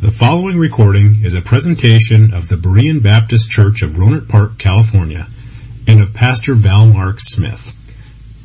[0.00, 5.28] The following recording is a presentation of the Berean Baptist Church of Rohnert Park, California,
[5.86, 7.74] and of Pastor Val Mark Smith.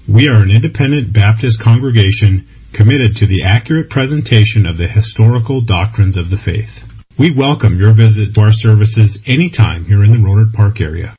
[0.05, 6.17] We are an independent Baptist congregation committed to the accurate presentation of the historical doctrines
[6.17, 6.83] of the faith.
[7.17, 11.15] We welcome your visit to our services anytime here in the Rohnert Park area.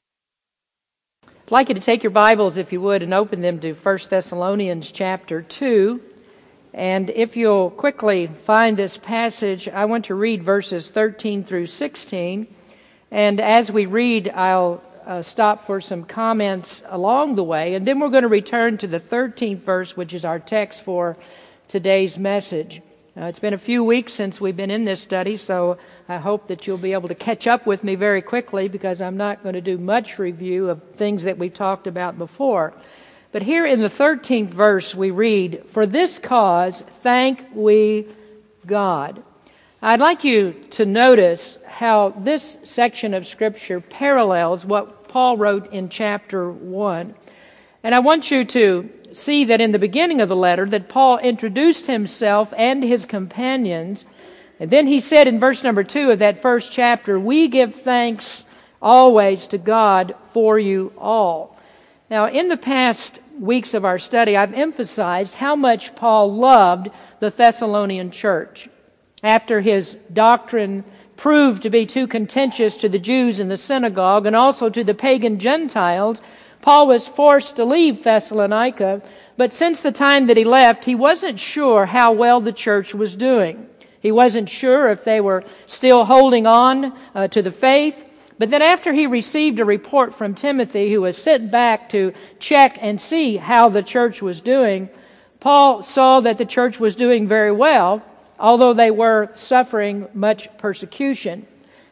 [1.25, 3.98] I'd like you to take your Bibles, if you would, and open them to 1
[4.11, 5.98] Thessalonians chapter 2.
[6.77, 12.47] And if you'll quickly find this passage, I want to read verses 13 through 16.
[13.11, 17.77] And as we read, I'll uh, stop for some comments along the way.
[17.77, 21.17] And then we're going to return to the 13th verse, which is our text for
[21.67, 22.83] today's message.
[23.17, 25.79] Uh, it's been a few weeks since we've been in this study, so
[26.11, 29.17] I hope that you'll be able to catch up with me very quickly because I'm
[29.17, 32.75] not going to do much review of things that we've talked about before.
[33.37, 38.07] But here in the 13th verse, we read, For this cause thank we
[38.65, 39.23] God.
[39.83, 45.91] I'd like you to notice how this section of Scripture parallels what Paul wrote in
[45.91, 47.15] chapter 1.
[47.83, 51.19] And I want you to see that in the beginning of the letter that Paul
[51.19, 54.06] introduced himself and his companions.
[54.59, 58.47] And then he said in verse number 2 of that first chapter, We give thanks
[58.81, 61.53] always to God for you all.
[62.09, 66.89] Now, in the past weeks of our study, I've emphasized how much Paul loved
[67.20, 68.69] the Thessalonian church.
[69.23, 70.84] After his doctrine
[71.17, 74.95] proved to be too contentious to the Jews in the synagogue and also to the
[74.95, 76.20] pagan Gentiles,
[76.62, 79.03] Paul was forced to leave Thessalonica.
[79.37, 83.17] But since the time that he left, he wasn't sure how well the church was
[83.17, 83.69] doing.
[84.00, 88.05] He wasn't sure if they were still holding on uh, to the faith.
[88.39, 92.78] But then after he received a report from Timothy, who was sent back to check
[92.81, 94.91] and see how the church was doing,
[95.41, 98.03] Paul saw that the church was doing very well,
[98.39, 101.47] although they were suffering much persecution.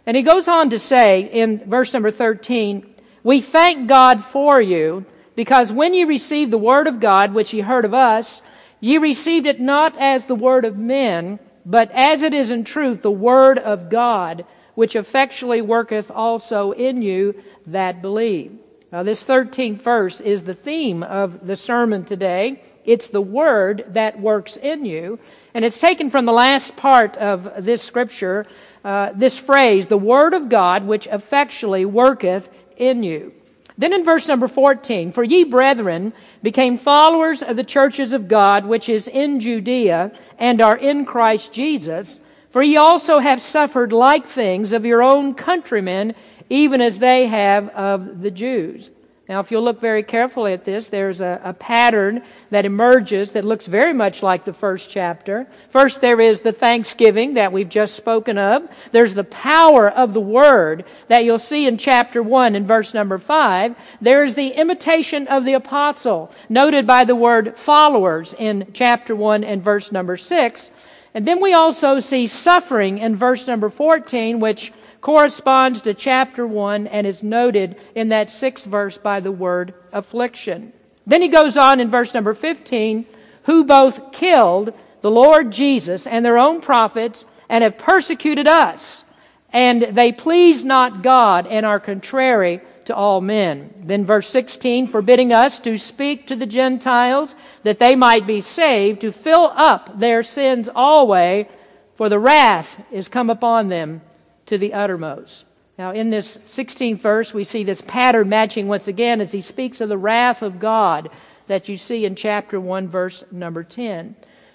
[0.06, 5.06] And he goes on to say in verse number 13, We thank God for you,
[5.36, 8.42] because when you received the word of God, which ye heard of us,
[8.80, 13.00] ye received it not as the word of men, but as it is in truth
[13.00, 17.34] the word of God which effectually worketh also in you
[17.66, 18.58] that believe.
[18.92, 22.62] Now, this 13th verse is the theme of the sermon today.
[22.84, 25.18] It's the word that works in you.
[25.52, 28.46] And it's taken from the last part of this scripture,
[28.84, 33.32] uh, this phrase, the word of God which effectually worketh in you.
[33.76, 36.12] Then in verse number 14, for ye brethren
[36.42, 41.52] became followers of the churches of God which is in Judea and are in Christ
[41.52, 42.20] Jesus,
[42.54, 46.14] for ye also have suffered like things of your own countrymen,
[46.48, 48.92] even as they have of the Jews.
[49.28, 53.44] Now, if you'll look very carefully at this, there's a, a, pattern that emerges that
[53.44, 55.48] looks very much like the first chapter.
[55.70, 58.68] First, there is the thanksgiving that we've just spoken of.
[58.92, 63.18] There's the power of the word that you'll see in chapter 1 and verse number
[63.18, 63.74] 5.
[64.00, 69.60] There's the imitation of the apostle, noted by the word followers in chapter 1 and
[69.60, 70.70] verse number 6.
[71.14, 76.88] And then we also see suffering in verse number 14, which corresponds to chapter 1
[76.88, 80.72] and is noted in that sixth verse by the word affliction.
[81.06, 83.06] Then he goes on in verse number 15,
[83.44, 84.72] who both killed
[85.02, 89.04] the Lord Jesus and their own prophets and have persecuted us.
[89.52, 93.72] And they please not God and are contrary to all men.
[93.84, 99.00] Then verse 16, forbidding us to speak to the Gentiles that they might be saved,
[99.00, 101.46] to fill up their sins always,
[101.94, 104.02] for the wrath is come upon them
[104.46, 105.46] to the uttermost.
[105.78, 109.80] Now, in this 16th verse, we see this pattern matching once again as he speaks
[109.80, 111.10] of the wrath of God
[111.46, 114.14] that you see in chapter 1, verse number 10.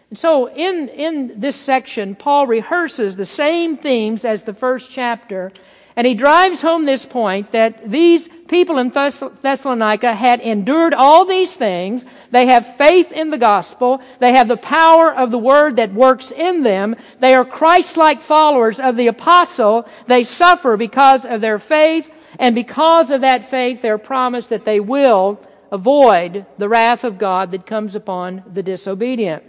[0.09, 5.51] And so, in, in this section, Paul rehearses the same themes as the first chapter
[5.99, 11.57] and he drives home this point that these people in Thessalonica had endured all these
[11.57, 12.05] things.
[12.31, 14.01] They have faith in the gospel.
[14.19, 16.95] They have the power of the word that works in them.
[17.19, 19.89] They are Christ-like followers of the apostle.
[20.05, 22.09] They suffer because of their faith.
[22.39, 27.51] And because of that faith, they're promised that they will avoid the wrath of God
[27.51, 29.43] that comes upon the disobedient.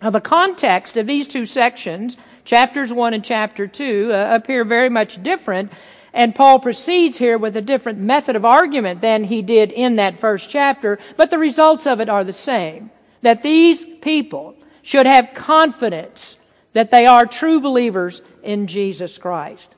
[0.00, 4.88] Now, the context of these two sections Chapters 1 and chapter 2 uh, appear very
[4.88, 5.72] much different,
[6.12, 10.18] and Paul proceeds here with a different method of argument than he did in that
[10.18, 12.90] first chapter, but the results of it are the same.
[13.22, 16.36] That these people should have confidence
[16.72, 19.74] that they are true believers in Jesus Christ.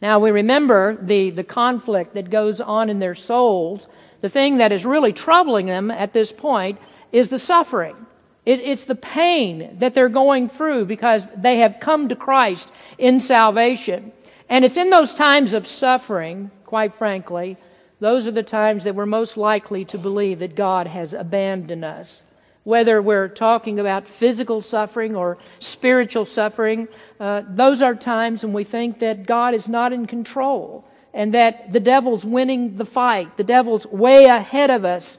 [0.00, 3.88] Now we remember the, the conflict that goes on in their souls.
[4.20, 6.78] The thing that is really troubling them at this point
[7.12, 8.05] is the suffering.
[8.46, 13.20] It, it's the pain that they're going through because they have come to Christ in
[13.20, 14.12] salvation.
[14.48, 17.56] And it's in those times of suffering, quite frankly,
[17.98, 22.22] those are the times that we're most likely to believe that God has abandoned us.
[22.62, 26.88] Whether we're talking about physical suffering or spiritual suffering,
[27.18, 30.84] uh, those are times when we think that God is not in control
[31.14, 33.36] and that the devil's winning the fight.
[33.36, 35.16] The devil's way ahead of us.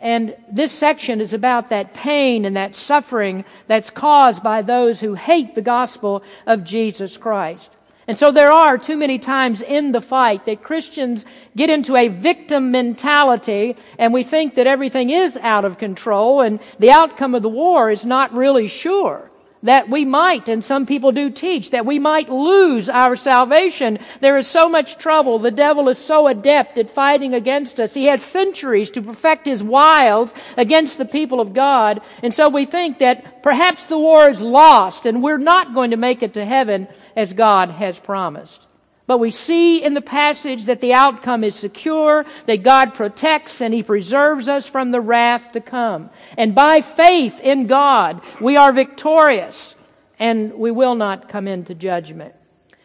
[0.00, 5.14] And this section is about that pain and that suffering that's caused by those who
[5.14, 7.74] hate the gospel of Jesus Christ.
[8.06, 12.08] And so there are too many times in the fight that Christians get into a
[12.08, 17.42] victim mentality and we think that everything is out of control and the outcome of
[17.42, 19.27] the war is not really sure.
[19.64, 23.98] That we might, and some people do teach, that we might lose our salvation.
[24.20, 25.40] There is so much trouble.
[25.40, 27.92] The devil is so adept at fighting against us.
[27.92, 32.00] He has centuries to perfect his wiles against the people of God.
[32.22, 35.96] And so we think that perhaps the war is lost and we're not going to
[35.96, 38.67] make it to heaven as God has promised.
[39.08, 43.72] But we see in the passage that the outcome is secure, that God protects and
[43.72, 46.10] He preserves us from the wrath to come.
[46.36, 49.76] And by faith in God, we are victorious
[50.18, 52.34] and we will not come into judgment.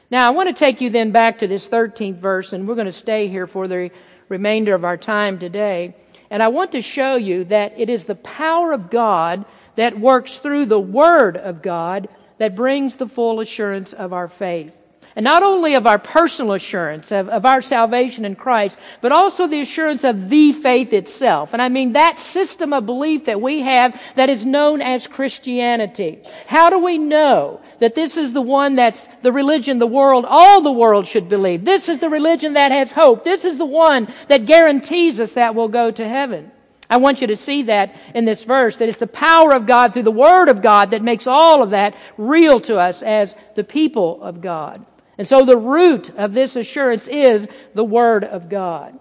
[0.10, 2.86] Now, I want to take you then back to this 13th verse, and we're going
[2.86, 3.92] to stay here for the
[4.30, 5.94] remainder of our time today.
[6.30, 9.44] And I want to show you that it is the power of God
[9.76, 14.80] that works through the Word of God that brings the full assurance of our faith.
[15.16, 19.46] And not only of our personal assurance of, of, our salvation in Christ, but also
[19.46, 21.54] the assurance of the faith itself.
[21.54, 26.24] And I mean that system of belief that we have that is known as Christianity.
[26.48, 30.62] How do we know that this is the one that's the religion the world, all
[30.62, 31.64] the world should believe?
[31.64, 33.24] This is the religion that has hope.
[33.24, 36.52] This is the one that guarantees us that we'll go to heaven.
[36.90, 39.94] I want you to see that in this verse, that it's the power of God
[39.94, 43.64] through the Word of God that makes all of that real to us as the
[43.64, 44.86] people of God.
[45.18, 49.00] And so the root of this assurance is the Word of God.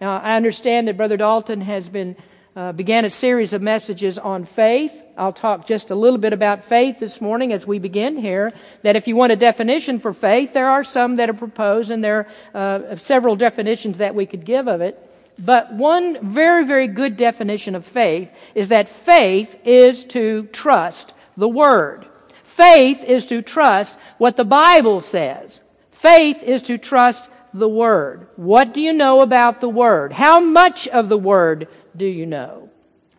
[0.00, 2.16] Now, I understand that Brother Dalton has been
[2.56, 5.02] uh, began a series of messages on faith.
[5.16, 8.52] I'll talk just a little bit about faith this morning as we begin here.
[8.82, 12.02] That if you want a definition for faith, there are some that are proposed, and
[12.04, 15.00] there are uh, several definitions that we could give of it.
[15.36, 21.48] But one very, very good definition of faith is that faith is to trust the
[21.48, 22.06] Word.
[22.54, 25.60] Faith is to trust what the Bible says.
[25.90, 28.28] Faith is to trust the Word.
[28.36, 30.12] What do you know about the Word?
[30.12, 31.66] How much of the Word
[31.96, 32.70] do you know?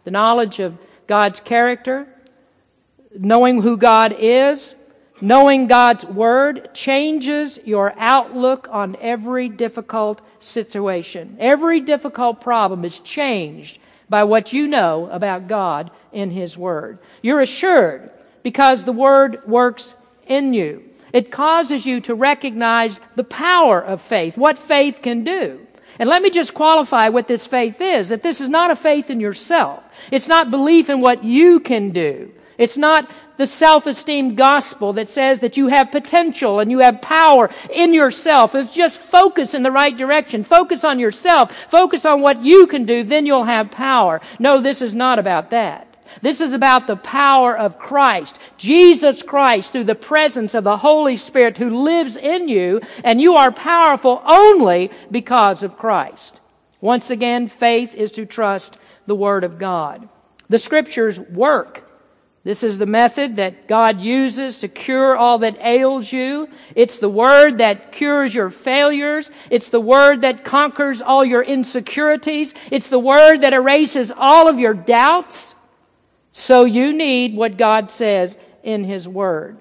[0.06, 2.08] The knowledge of God's character,
[3.14, 4.76] knowing who God is,
[5.22, 11.38] Knowing God's Word changes your outlook on every difficult situation.
[11.40, 13.80] Every difficult problem is changed
[14.10, 17.00] by what you know about God in His Word.
[17.22, 18.12] You're assured
[18.46, 19.98] because the Word works
[20.28, 20.84] in you.
[21.12, 25.66] It causes you to recognize the power of faith, what faith can do.
[25.98, 29.10] And let me just qualify what this faith is, that this is not a faith
[29.10, 29.84] in yourself.
[30.12, 32.32] It's not belief in what you can do.
[32.60, 37.50] It's not the self-esteem gospel that says that you have potential and you have power
[37.74, 38.54] in yourself.
[38.54, 40.44] It's just focus in the right direction.
[40.44, 41.52] Focus on yourself.
[41.68, 44.22] Focus on what you can do, then you'll have power.
[44.38, 45.85] No, this is not about that.
[46.22, 48.40] This is about the power of Christ.
[48.58, 53.36] Jesus Christ through the presence of the Holy Spirit who lives in you and you
[53.36, 56.40] are powerful only because of Christ.
[56.82, 58.78] Once again, faith is to trust
[59.08, 60.08] the Word of God.
[60.50, 61.86] The Scriptures work.
[62.46, 66.48] This is the method that God uses to cure all that ails you.
[66.76, 69.32] It's the word that cures your failures.
[69.50, 72.54] It's the word that conquers all your insecurities.
[72.70, 75.55] It's the word that erases all of your doubts.
[76.38, 79.58] So you need what God says in His word.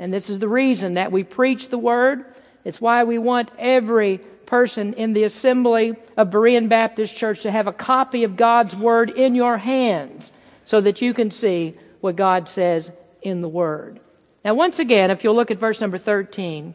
[0.00, 2.24] And this is the reason that we preach the word.
[2.64, 7.68] It's why we want every person in the assembly of Berean Baptist Church to have
[7.68, 10.32] a copy of God's word in your hands
[10.64, 12.90] so that you can see what God says
[13.22, 14.00] in the Word.
[14.44, 16.74] Now, once again, if you'll look at verse number 13,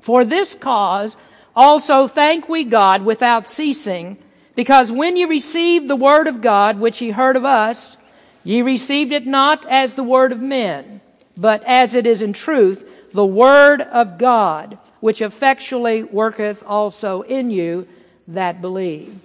[0.00, 1.16] for this cause
[1.56, 4.18] also thank we God without ceasing,
[4.54, 7.96] because when you received the Word of God, which He heard of us,
[8.44, 11.00] ye received it not as the Word of men,
[11.36, 17.50] but as it is in truth the Word of God, which effectually worketh also in
[17.50, 17.88] you
[18.28, 19.18] that believe.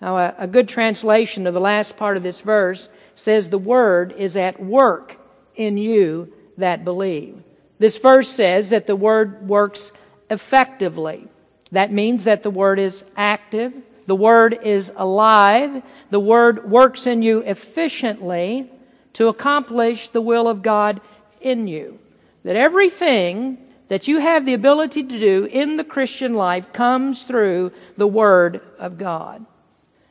[0.00, 4.12] Now, a, a good translation of the last part of this verse says the word
[4.12, 5.16] is at work
[5.54, 7.42] in you that believe.
[7.78, 9.92] This verse says that the word works
[10.30, 11.26] effectively.
[11.72, 13.72] That means that the word is active.
[14.06, 15.82] The word is alive.
[16.10, 18.70] The word works in you efficiently.
[19.14, 21.00] to accomplish the will of God
[21.40, 21.98] in you.
[22.44, 23.58] That everything
[23.88, 28.60] that you have the ability to do in the Christian life comes through the Word
[28.78, 29.44] of God.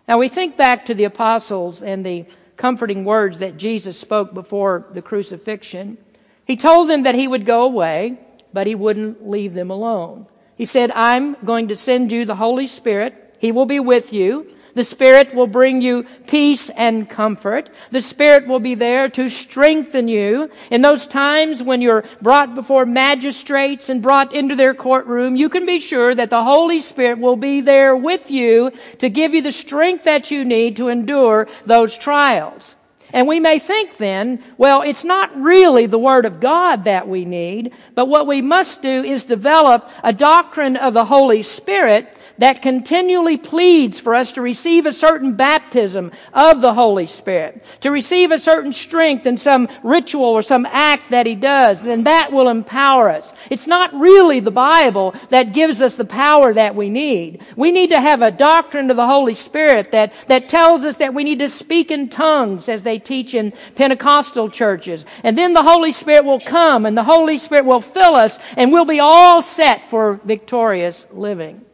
[0.08, 2.26] Now we think back to the apostles and the
[2.58, 5.98] comforting words that Jesus spoke before the crucifixion.
[6.46, 8.20] He told them that he would go away,
[8.52, 10.28] but he wouldn't leave them alone.
[10.56, 13.20] He said, I'm going to send you the Holy Spirit.
[13.44, 14.48] He will be with you.
[14.74, 17.70] The Spirit will bring you peace and comfort.
[17.92, 20.50] The Spirit will be there to strengthen you.
[20.72, 25.66] In those times when you're brought before magistrates and brought into their courtroom, you can
[25.66, 29.52] be sure that the Holy Spirit will be there with you to give you the
[29.52, 32.78] strength that you need to endure those trials.
[33.12, 37.26] And we may think then, well, it's not really the Word of God that we
[37.26, 42.62] need, but what we must do is develop a doctrine of the Holy Spirit that
[42.62, 48.32] continually pleads for us to receive a certain baptism of the Holy Spirit, to receive
[48.32, 52.50] a certain strength in some ritual or some act that He does, then that will
[52.50, 53.34] empower us.
[53.50, 57.42] It's not really the Bible that gives us the power that we need.
[57.56, 61.14] We need to have a doctrine of the Holy Spirit that, that tells us that
[61.14, 65.06] we need to speak in tongues as they teach in Pentecostal churches.
[65.24, 68.72] And then the Holy Spirit will come and the Holy Spirit will fill us and
[68.72, 71.66] we'll be all set for victorious living.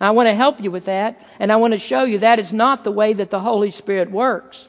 [0.00, 2.52] I want to help you with that, and I want to show you that is
[2.52, 4.68] not the way that the Holy Spirit works.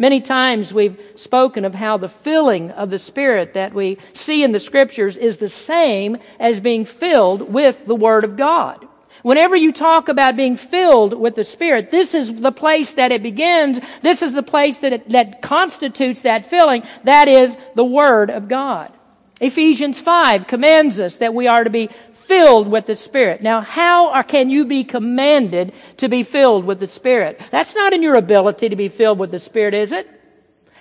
[0.00, 4.52] Many times we've spoken of how the filling of the Spirit that we see in
[4.52, 8.86] the Scriptures is the same as being filled with the Word of God.
[9.22, 13.24] Whenever you talk about being filled with the Spirit, this is the place that it
[13.24, 13.80] begins.
[14.00, 16.84] This is the place that, it, that constitutes that filling.
[17.02, 18.92] That is the Word of God.
[19.40, 21.90] Ephesians 5 commands us that we are to be
[22.28, 23.42] filled with the Spirit.
[23.42, 27.40] Now, how are, can you be commanded to be filled with the Spirit?
[27.50, 30.06] That's not in your ability to be filled with the Spirit, is it?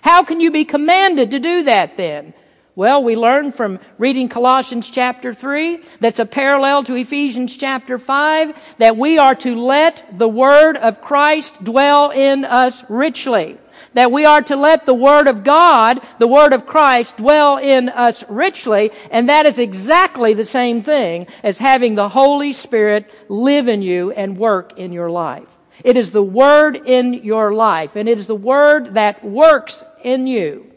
[0.02, 2.34] How can you be commanded to do that then?
[2.76, 8.56] Well, we learn from reading Colossians chapter 3, that's a parallel to Ephesians chapter 5,
[8.78, 13.58] that we are to let the Word of Christ dwell in us richly
[13.98, 17.90] that we are to let the Word of God, the Word of Christ, dwell in
[17.90, 23.68] us richly, and that is exactly the same thing as having the Holy Spirit live
[23.68, 25.48] in you and work in your life.
[25.84, 30.28] It is the Word in your life, and it is the Word that works in
[30.28, 30.72] you.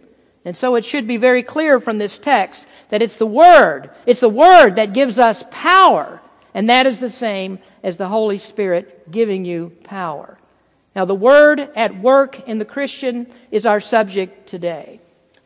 [0.47, 4.21] And so it should be very clear from this text that it's the Word, it's
[4.21, 6.23] the Word that gives us power,
[6.55, 10.39] and that is the same as the Holy Spirit giving you power.
[10.95, 15.01] Now, the word at work in the Christian is our subject today.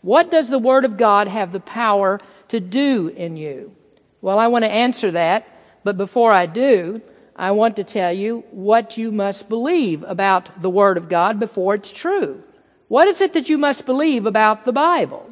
[0.04, 3.74] What does the Word of God have the power to do in you?
[4.20, 5.48] Well, I want to answer that,
[5.82, 7.00] but before I do,
[7.34, 11.74] I want to tell you what you must believe about the Word of God before
[11.74, 12.42] it's true.
[12.88, 15.30] What is it that you must believe about the Bible?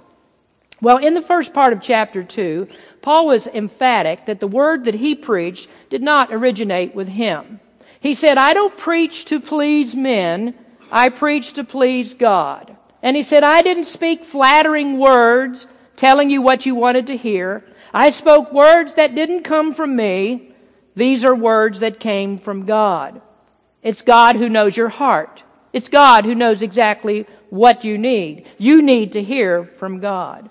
[0.81, 2.66] Well, in the first part of chapter 2,
[3.02, 7.61] Paul was emphatic that the word that he preached did not originate with him.
[8.02, 10.54] He said, I don't preach to please men,
[10.90, 12.76] I preach to please God.
[13.00, 17.64] And he said, I didn't speak flattering words telling you what you wanted to hear.
[17.94, 20.52] I spoke words that didn't come from me.
[20.97, 23.23] These are words that came from God.
[23.85, 25.44] It's God who knows your heart.
[25.73, 28.49] It's God who knows exactly what you need.
[28.59, 30.50] You need to hear from God.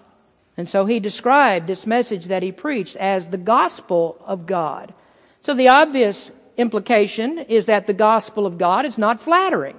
[0.55, 4.93] And so he described this message that he preached as the gospel of God.
[5.41, 9.75] So the obvious implication is that the gospel of God is not flattering.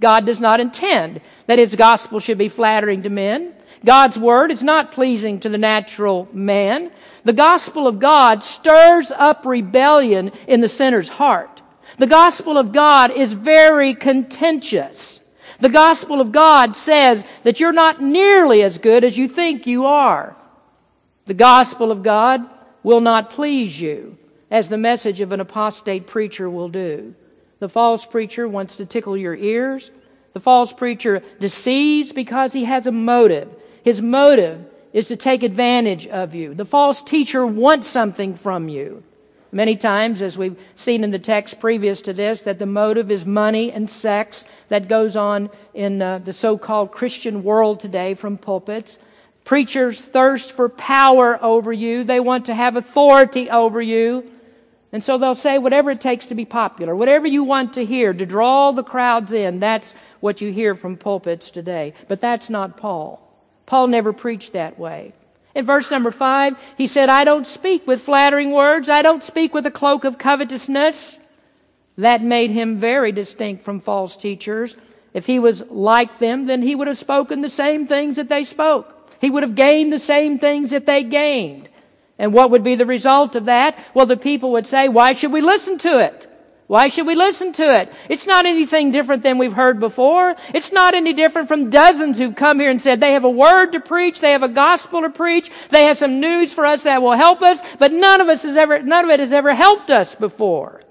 [0.00, 3.54] God does not intend that his gospel should be flattering to men.
[3.84, 6.90] God's word is not pleasing to the natural man.
[7.24, 11.62] The gospel of God stirs up rebellion in the sinner's heart.
[11.98, 15.20] The gospel of God is very contentious.
[15.60, 19.86] The gospel of God says that you're not nearly as good as you think you
[19.86, 20.36] are.
[21.24, 22.44] The gospel of God
[22.82, 24.18] will not please you
[24.50, 27.14] as the message of an apostate preacher will do.
[27.58, 29.90] The false preacher wants to tickle your ears.
[30.34, 33.48] The false preacher deceives because he has a motive.
[33.82, 36.54] His motive is to take advantage of you.
[36.54, 39.02] The false teacher wants something from you.
[39.52, 43.24] Many times, as we've seen in the text previous to this, that the motive is
[43.24, 48.98] money and sex that goes on in uh, the so-called Christian world today from pulpits.
[49.44, 52.04] Preachers thirst for power over you.
[52.04, 54.30] They want to have authority over you.
[54.96, 58.14] And so they'll say whatever it takes to be popular, whatever you want to hear
[58.14, 61.92] to draw the crowds in, that's what you hear from pulpits today.
[62.08, 63.20] But that's not Paul.
[63.66, 65.12] Paul never preached that way.
[65.54, 68.88] In verse number five, he said, I don't speak with flattering words.
[68.88, 71.18] I don't speak with a cloak of covetousness.
[71.98, 74.78] That made him very distinct from false teachers.
[75.12, 78.44] If he was like them, then he would have spoken the same things that they
[78.44, 79.10] spoke.
[79.20, 81.68] He would have gained the same things that they gained.
[82.18, 83.78] And what would be the result of that?
[83.94, 86.26] Well, the people would say, why should we listen to it?
[86.66, 87.92] Why should we listen to it?
[88.08, 90.34] It's not anything different than we've heard before.
[90.52, 93.72] It's not any different from dozens who've come here and said they have a word
[93.72, 97.02] to preach, they have a gospel to preach, they have some news for us that
[97.02, 99.90] will help us, but none of us has ever, none of it has ever helped
[99.90, 100.82] us before.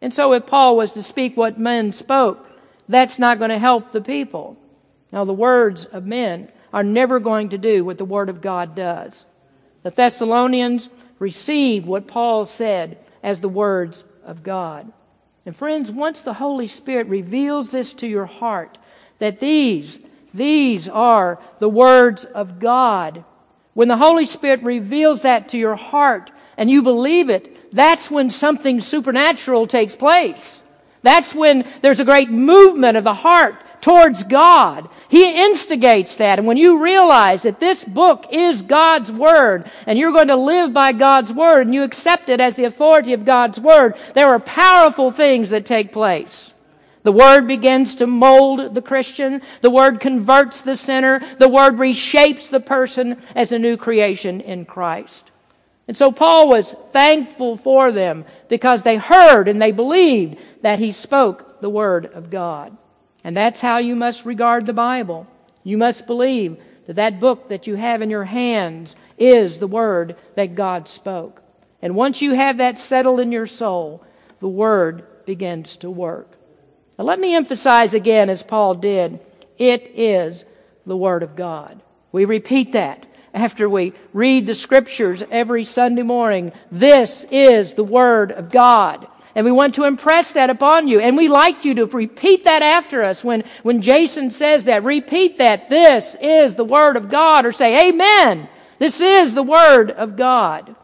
[0.00, 2.48] And so if Paul was to speak what men spoke,
[2.88, 4.56] that's not going to help the people.
[5.12, 8.76] Now the words of men are never going to do what the Word of God
[8.76, 9.26] does.
[9.88, 14.92] The Thessalonians received what Paul said as the words of God.
[15.46, 18.76] And friends, once the Holy Spirit reveals this to your heart,
[19.18, 19.98] that these,
[20.34, 23.24] these are the words of God,
[23.72, 28.28] when the Holy Spirit reveals that to your heart and you believe it, that's when
[28.28, 30.62] something supernatural takes place.
[31.00, 34.88] That's when there's a great movement of the heart towards God.
[35.08, 36.38] He instigates that.
[36.38, 40.72] And when you realize that this book is God's Word and you're going to live
[40.72, 44.40] by God's Word and you accept it as the authority of God's Word, there are
[44.40, 46.52] powerful things that take place.
[47.02, 49.40] The Word begins to mold the Christian.
[49.60, 51.20] The Word converts the sinner.
[51.38, 55.30] The Word reshapes the person as a new creation in Christ.
[55.86, 60.92] And so Paul was thankful for them because they heard and they believed that he
[60.92, 62.76] spoke the Word of God.
[63.28, 65.26] And that's how you must regard the Bible.
[65.62, 66.56] You must believe
[66.86, 71.42] that that book that you have in your hands is the Word that God spoke.
[71.82, 74.02] And once you have that settled in your soul,
[74.40, 76.38] the Word begins to work.
[76.98, 79.20] Now, let me emphasize again, as Paul did,
[79.58, 80.46] it is
[80.86, 81.82] the Word of God.
[82.12, 83.04] We repeat that
[83.34, 86.52] after we read the Scriptures every Sunday morning.
[86.72, 89.06] This is the Word of God.
[89.38, 90.98] And we want to impress that upon you.
[90.98, 93.22] And we like you to repeat that after us.
[93.22, 95.68] When, when Jason says that, repeat that.
[95.68, 97.46] This is the Word of God.
[97.46, 98.48] Or say, Amen.
[98.80, 100.74] This is the Word of God.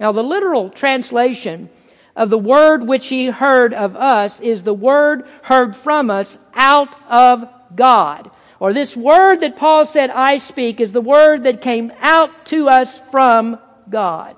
[0.00, 1.70] Now, the literal translation
[2.16, 6.96] of the word which he heard of us is the word heard from us out
[7.08, 8.28] of God.
[8.58, 12.68] Or this word that Paul said, I speak, is the word that came out to
[12.68, 13.56] us from
[13.88, 14.36] God.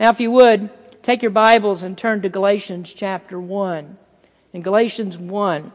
[0.00, 0.68] Now, if you would,
[1.04, 3.98] Take your Bibles and turn to Galatians chapter 1.
[4.54, 5.70] In Galatians 1,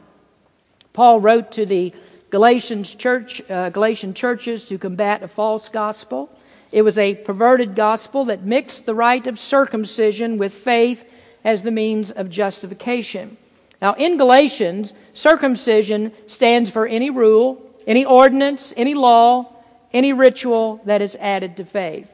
[0.92, 1.94] Paul wrote to the
[2.32, 6.36] Galatians church, uh, Galatian churches to combat a false gospel.
[6.72, 11.08] It was a perverted gospel that mixed the rite of circumcision with faith
[11.44, 13.38] as the means of justification.
[13.84, 19.54] Now, in Galatians, circumcision stands for any rule, any ordinance, any law,
[19.94, 22.10] any ritual that is added to faith.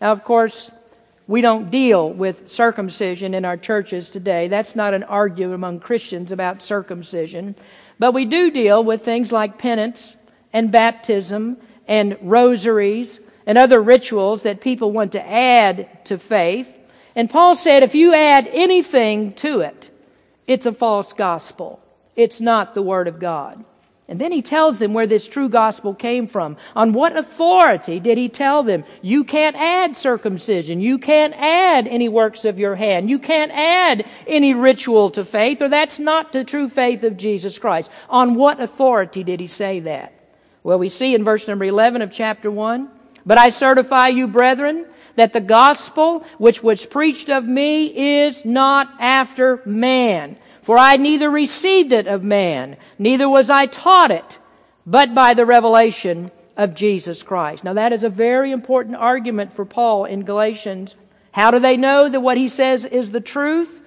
[0.00, 0.70] Now, of course,
[1.26, 4.48] we don't deal with circumcision in our churches today.
[4.48, 7.54] That's not an argument among Christians about circumcision.
[7.98, 10.16] But we do deal with things like penance
[10.52, 16.76] and baptism and rosaries and other rituals that people want to add to faith.
[17.14, 19.90] And Paul said if you add anything to it,
[20.46, 21.80] it's a false gospel.
[22.16, 23.64] It's not the Word of God.
[24.12, 26.58] And then he tells them where this true gospel came from.
[26.76, 28.84] On what authority did he tell them?
[29.00, 30.82] You can't add circumcision.
[30.82, 33.08] You can't add any works of your hand.
[33.08, 37.58] You can't add any ritual to faith, or that's not the true faith of Jesus
[37.58, 37.90] Christ.
[38.10, 40.12] On what authority did he say that?
[40.62, 42.90] Well, we see in verse number 11 of chapter 1,
[43.24, 44.84] But I certify you, brethren,
[45.16, 50.36] that the gospel which was preached of me is not after man.
[50.62, 54.38] For I neither received it of man, neither was I taught it,
[54.86, 57.64] but by the revelation of Jesus Christ.
[57.64, 60.94] Now that is a very important argument for Paul in Galatians.
[61.32, 63.80] How do they know that what he says is the truth?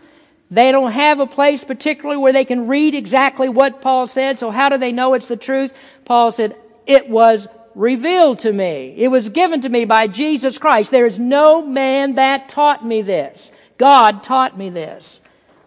[0.52, 4.52] They don't have a place particularly where they can read exactly what Paul said, so
[4.52, 5.74] how do they know it's the truth?
[6.06, 8.96] Paul said, it was revealed to me.
[8.98, 10.92] It was given to me by Jesus Christ.
[10.92, 13.52] There is no man that taught me this.
[13.78, 15.20] God taught me this.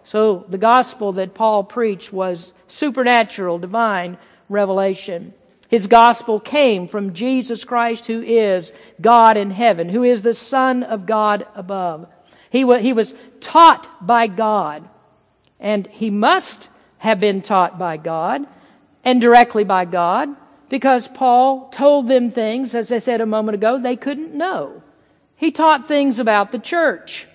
[0.08, 4.16] So the gospel that Paul preached was supernatural, divine
[4.48, 5.34] revelation.
[5.68, 10.82] His gospel came from Jesus Christ, who is God in heaven, who is the Son
[10.82, 12.08] of God above.
[12.48, 14.88] He, he was taught by God,
[15.60, 18.46] and he must have been taught by God
[19.04, 20.30] and directly by God
[20.70, 24.82] because Paul told them things, as I said a moment ago, they couldn't know.
[25.36, 27.27] He taught things about the church.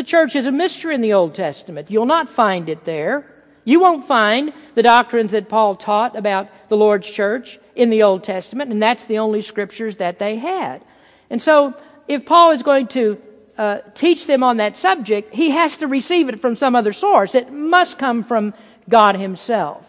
[0.00, 1.90] The church is a mystery in the Old Testament.
[1.90, 3.30] You'll not find it there.
[3.64, 8.24] You won't find the doctrines that Paul taught about the Lord's church in the Old
[8.24, 10.82] Testament, and that's the only scriptures that they had.
[11.28, 11.74] And so,
[12.08, 13.20] if Paul is going to
[13.58, 17.34] uh, teach them on that subject, he has to receive it from some other source.
[17.34, 18.54] It must come from
[18.88, 19.86] God Himself.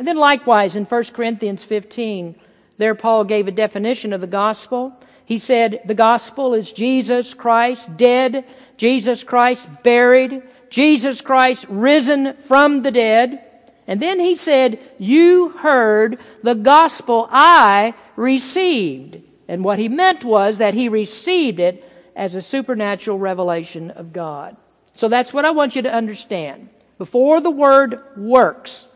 [0.00, 2.34] And then likewise in 1 Corinthians 15,
[2.76, 4.98] there Paul gave a definition of the gospel.
[5.24, 8.44] He said the gospel is Jesus Christ dead,
[8.78, 13.44] Jesus Christ buried, Jesus Christ risen from the dead.
[13.86, 19.22] And then he said, you heard the gospel I received.
[19.48, 24.56] And what he meant was that he received it as a supernatural revelation of God.
[24.92, 26.68] So that's what I want you to understand.
[26.98, 28.88] Before the word works,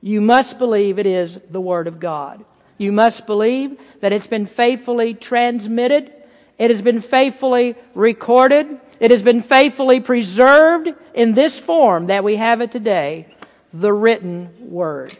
[0.00, 2.44] you must believe it is the word of God.
[2.76, 6.12] You must believe that it's been faithfully transmitted.
[6.58, 8.80] It has been faithfully recorded.
[9.00, 13.26] It has been faithfully preserved in this form that we have it today,
[13.72, 15.16] the written word.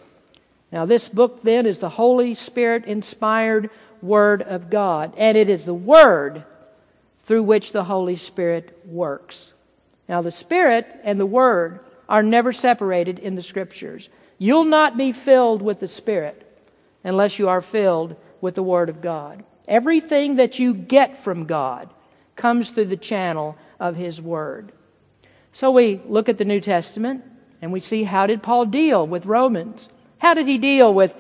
[0.73, 3.71] Now, this book then is the Holy Spirit inspired
[4.03, 6.45] Word of God, and it is the Word
[7.21, 9.53] through which the Holy Spirit works.
[10.09, 14.09] Now, the Spirit and the Word are never separated in the Scriptures.
[14.39, 16.45] You'll not be filled with the Spirit
[17.05, 19.45] unless you are filled with the Word of God.
[19.69, 21.91] Everything that you get from God
[22.35, 24.73] comes through the channel of His Word.
[25.53, 27.25] So we look at the New Testament
[27.61, 29.89] and we see how did Paul deal with Romans?
[30.19, 31.15] How did he deal with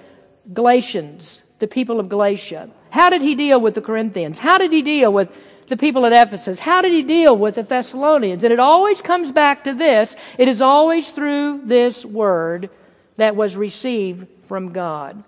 [0.52, 2.70] Galatians, the people of Galatia?
[2.90, 4.38] How did he deal with the Corinthians?
[4.38, 6.58] How did he deal with the people at Ephesus?
[6.58, 8.44] How did he deal with the Thessalonians?
[8.44, 10.16] And it always comes back to this.
[10.38, 12.70] It is always through this word
[13.16, 15.22] that was received from God.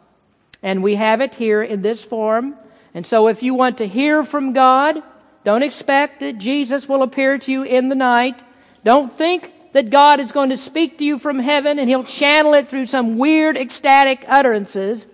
[0.62, 2.54] And we have it here in this form.
[2.94, 5.02] And so if you want to hear from God,
[5.44, 8.42] don't expect that Jesus will appear to you in the night.
[8.84, 12.54] Don't think that God is going to speak to you from heaven and he'll channel
[12.54, 15.06] it through some weird ecstatic utterances.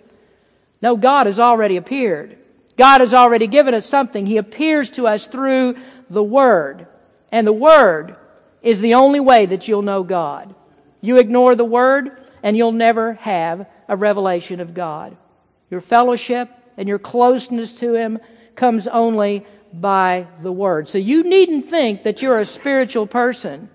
[0.81, 2.39] No, God has already appeared.
[2.77, 4.27] God has already given us something.
[4.27, 5.77] He appears to us through
[6.11, 6.87] the Word.
[7.33, 8.17] And the Word
[8.63, 10.55] is the only way that you'll know God.
[11.01, 15.17] You ignore the Word and you'll never have a revelation of God.
[15.71, 18.19] Your fellowship and your closeness to Him
[18.55, 20.89] comes only by the Word.
[20.89, 23.69] So you needn't think that you're a spiritual person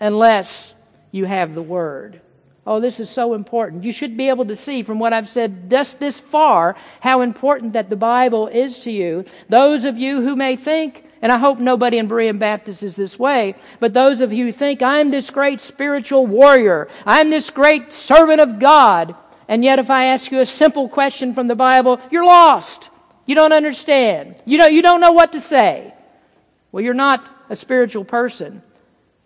[0.00, 0.74] unless
[1.10, 2.20] you have the Word.
[2.66, 3.84] Oh, this is so important.
[3.84, 7.72] You should be able to see from what I've said just this far how important
[7.72, 9.24] that the Bible is to you.
[9.48, 13.18] Those of you who may think, and I hope nobody in Berean Baptist is this
[13.18, 17.90] way, but those of you who think, I'm this great spiritual warrior, I'm this great
[17.94, 19.14] servant of God,
[19.48, 22.90] and yet if I ask you a simple question from the Bible, you're lost.
[23.24, 24.40] You don't understand.
[24.44, 25.92] You don't, you don't know what to say.
[26.70, 28.62] Well, you're not a spiritual person.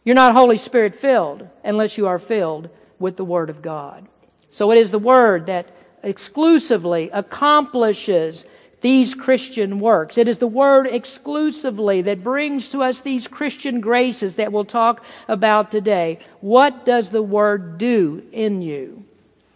[0.04, 4.06] You're not Holy Spirit filled unless you are filled with the Word of God.
[4.50, 5.68] So it is the Word that
[6.02, 8.44] exclusively accomplishes
[8.80, 10.18] these Christian works.
[10.18, 15.04] It is the Word exclusively that brings to us these Christian graces that we'll talk
[15.28, 16.18] about today.
[16.40, 19.04] What does the Word do in you?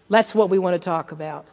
[0.08, 1.46] That's what we want to talk about.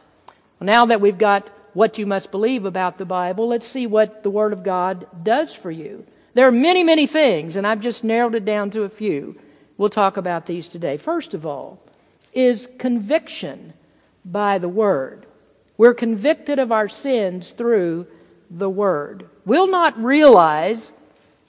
[0.59, 4.29] Now that we've got what you must believe about the Bible, let's see what the
[4.29, 6.05] Word of God does for you.
[6.35, 9.39] There are many, many things, and I've just narrowed it down to a few.
[9.77, 10.97] We'll talk about these today.
[10.97, 11.79] First of all,
[12.33, 13.73] is conviction
[14.25, 15.25] by the Word.
[15.77, 18.07] We're convicted of our sins through
[18.49, 19.27] the Word.
[19.45, 20.91] We'll not realize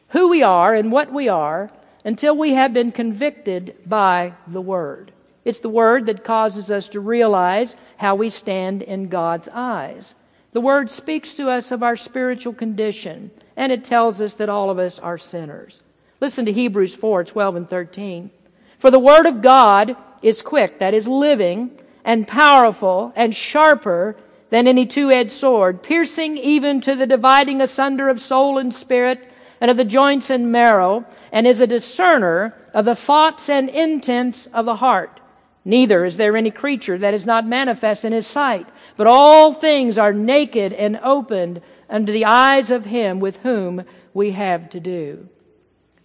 [0.08, 1.70] who we are and what we are
[2.04, 5.12] until we have been convicted by the Word.
[5.44, 10.14] It's the Word that causes us to realize how we stand in God's eyes.
[10.52, 14.70] The Word speaks to us of our spiritual condition and it tells us that all
[14.70, 15.82] of us are sinners.
[16.20, 18.30] Listen to Hebrews 4 12 and 13.
[18.78, 21.70] For the word of God is quick, that is living,
[22.04, 24.16] and powerful, and sharper
[24.50, 29.30] than any two edged sword, piercing even to the dividing asunder of soul and spirit,
[29.60, 34.46] and of the joints and marrow, and is a discerner of the thoughts and intents
[34.46, 35.20] of the heart.
[35.64, 39.96] Neither is there any creature that is not manifest in his sight, but all things
[39.96, 45.28] are naked and opened under the eyes of him with whom we have to do.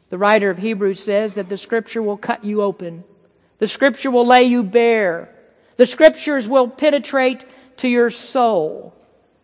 [0.09, 3.03] The writer of Hebrews says that the scripture will cut you open.
[3.57, 5.29] The scripture will lay you bare.
[5.75, 7.45] The scriptures will penetrate
[7.77, 8.95] to your soul.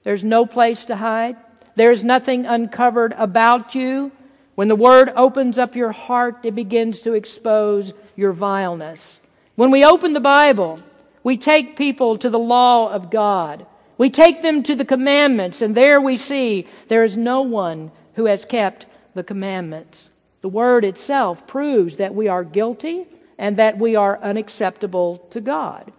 [0.04, 1.36] There's no place to hide.
[1.76, 4.12] There's nothing uncovered about you.
[4.56, 9.20] When the word opens up your heart, it begins to expose your vileness.
[9.56, 10.80] When we open the Bible,
[11.24, 13.66] we take people to the law of God.
[13.98, 18.26] We take them to the commandments, and there we see there is no one who
[18.26, 20.12] has kept the commandments.
[20.42, 25.92] The word itself proves that we are guilty and that we are unacceptable to God.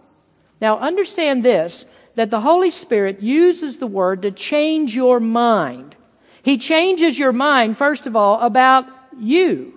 [0.61, 5.95] Now understand this, that the Holy Spirit uses the word to change your mind.
[6.43, 8.85] He changes your mind, first of all, about
[9.19, 9.73] you.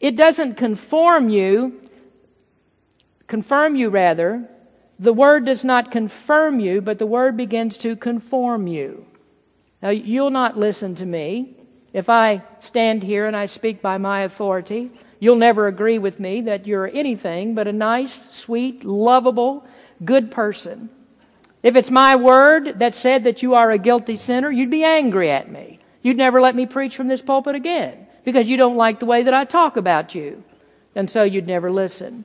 [0.00, 1.81] It doesn't conform you
[3.26, 4.48] confirm you rather,
[4.98, 9.06] the word does not confirm you, but the word begins to conform you.
[9.82, 11.56] Now, you'll not listen to me
[11.92, 14.90] if I stand here and I speak by my authority.
[15.18, 19.66] You'll never agree with me that you're anything but a nice, sweet, lovable,
[20.04, 20.88] good person.
[21.62, 25.30] If it's my word that said that you are a guilty sinner, you'd be angry
[25.30, 25.78] at me.
[26.02, 29.22] You'd never let me preach from this pulpit again because you don't like the way
[29.22, 30.42] that I talk about you.
[30.94, 32.24] And so you'd never listen.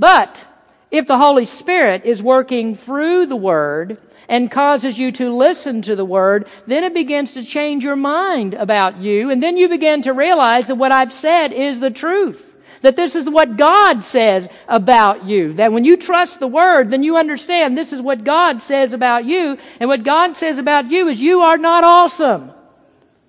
[0.00, 0.46] But
[0.90, 3.98] if the Holy Spirit is working through the Word
[4.30, 8.54] and causes you to listen to the Word, then it begins to change your mind
[8.54, 9.30] about you.
[9.30, 12.56] And then you begin to realize that what I've said is the truth.
[12.80, 15.52] That this is what God says about you.
[15.52, 19.26] That when you trust the Word, then you understand this is what God says about
[19.26, 19.58] you.
[19.80, 22.52] And what God says about you is you are not awesome.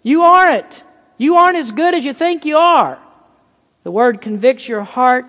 [0.03, 0.85] You aren't.
[1.17, 2.97] You aren't as good as you think you are.
[3.83, 5.25] The Word convicts your heart.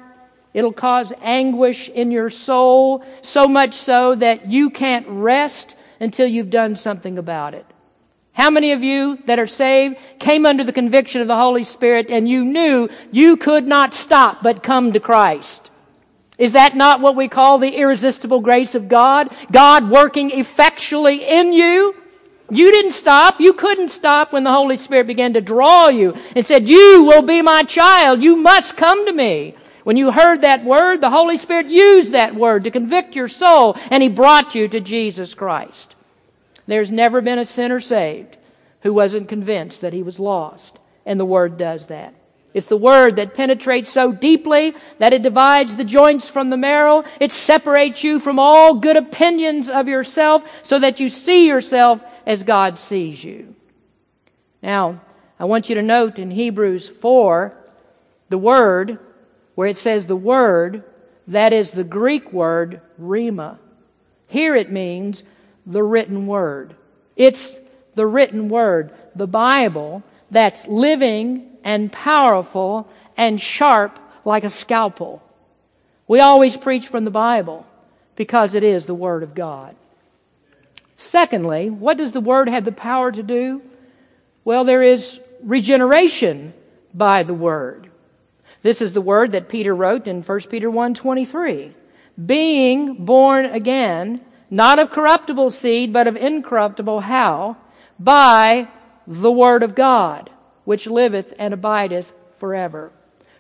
[0.55, 6.51] It'll cause anguish in your soul, so much so that you can't rest until you've
[6.51, 7.65] done something about it.
[8.33, 12.11] How many of you that are saved came under the conviction of the Holy Spirit
[12.11, 15.71] and you knew you could not stop but come to Christ?
[16.39, 19.31] Is that not what we call the irresistible grace of God?
[19.51, 21.95] God working effectually in you?
[22.51, 23.41] You didn't stop.
[23.41, 27.23] You couldn't stop when the Holy Spirit began to draw you and said, You will
[27.23, 28.23] be my child.
[28.23, 29.55] You must come to me.
[29.85, 33.77] When you heard that word, the Holy Spirit used that word to convict your soul
[33.91, 35.97] and He brought you to Jesus Christ.
[36.67, 38.37] There's never been a sinner saved
[38.83, 40.79] who wasn't convinced that he was lost.
[41.05, 42.15] And the Word does that.
[42.55, 47.05] It's the Word that penetrates so deeply that it divides the joints from the marrow.
[47.19, 52.43] It separates you from all good opinions of yourself so that you see yourself as
[52.43, 53.55] God sees you.
[54.63, 55.01] Now,
[55.41, 57.57] I want you to note in Hebrews 4,
[58.29, 58.99] the word,
[59.55, 60.83] where it says the word,
[61.29, 63.59] that is the Greek word, rhema.
[64.27, 65.25] Here it means
[65.67, 66.75] the written word.
[67.17, 67.57] It's
[67.95, 75.23] the written word, the Bible, that's living and powerful and sharp like a scalpel.
[76.09, 77.67] We always preach from the Bible
[78.17, 79.77] because it is the Word of God.
[80.97, 83.63] Secondly, what does the Word have the power to do?
[84.45, 86.55] Well, there is regeneration
[86.95, 87.91] by the Word.
[88.63, 91.75] This is the word that Peter wrote in 1 Peter 1:23.
[92.27, 94.21] Being born again
[94.53, 97.57] not of corruptible seed, but of incorruptible, how?
[97.99, 98.69] By
[99.07, 100.29] the Word of God,
[100.65, 102.93] which liveth and abideth forever.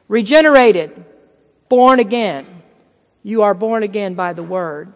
[0.09, 1.05] Regenerated,
[1.69, 2.47] born again.
[3.23, 4.95] You are born again by the Word.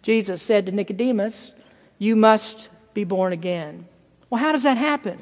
[0.00, 1.56] Jesus said to Nicodemus,
[1.98, 3.88] You must be born again.
[4.30, 5.18] Well, how does that happen?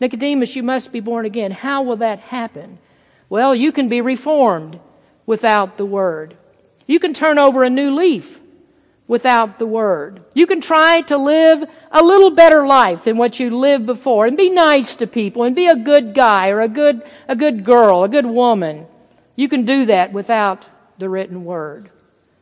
[0.00, 1.50] Nicodemus, you must be born again.
[1.50, 2.78] How will that happen?
[3.32, 4.78] Well, you can be reformed
[5.24, 6.36] without the Word.
[6.86, 8.42] You can turn over a new leaf
[9.08, 10.22] without the Word.
[10.34, 14.36] You can try to live a little better life than what you lived before and
[14.36, 18.04] be nice to people and be a good guy or a good, a good girl,
[18.04, 18.86] a good woman.
[19.34, 20.66] You can do that without
[20.98, 21.88] the written Word.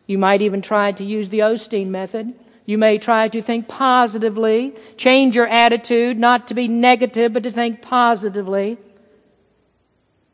[0.09, 2.35] You might even try to use the Osteen method.
[2.66, 7.53] You may try to think positively, change your attitude, not to be negative, but to
[7.53, 8.76] think positively.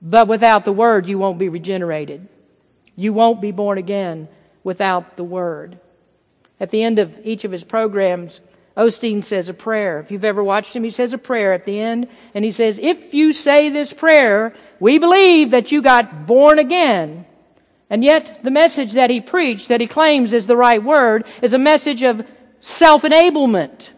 [0.01, 2.29] But without the Word, you won't be regenerated.
[2.95, 4.29] You won't be born again
[4.65, 5.79] without the Word.
[6.61, 8.41] At the end of each of his programs,
[8.77, 10.01] Osteen says a prayer.
[10.01, 12.79] If you've ever watched him, he says a prayer at the end, and he says,
[12.79, 17.25] If you say this prayer, we believe that you got born again.
[17.89, 21.55] And yet, the message that he preached, that he claims is the right word, is
[21.55, 22.27] a message of
[22.61, 23.91] self enablement.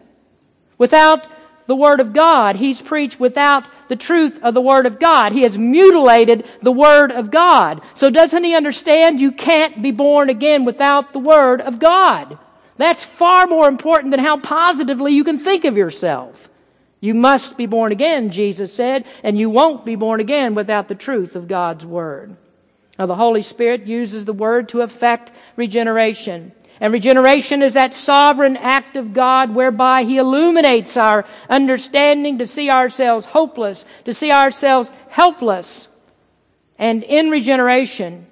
[0.77, 1.27] Without
[1.65, 5.33] the Word of God, he's preached without the truth of the Word of God.
[5.33, 7.81] He has mutilated the Word of God.
[7.95, 12.37] So, doesn't he understand you can't be born again without the Word of God?
[12.77, 16.49] That's far more important than how positively you can think of yourself.
[17.01, 20.95] You must be born again, Jesus said, and you won't be born again without the
[20.95, 22.37] truth of God's Word.
[22.97, 26.51] Now, the Holy Spirit uses the Word to effect regeneration.
[26.81, 32.69] And regeneration is that sovereign act of God whereby He illuminates our understanding to see
[32.69, 35.89] ourselves hopeless, to see ourselves helpless.
[36.77, 38.27] And in regeneration,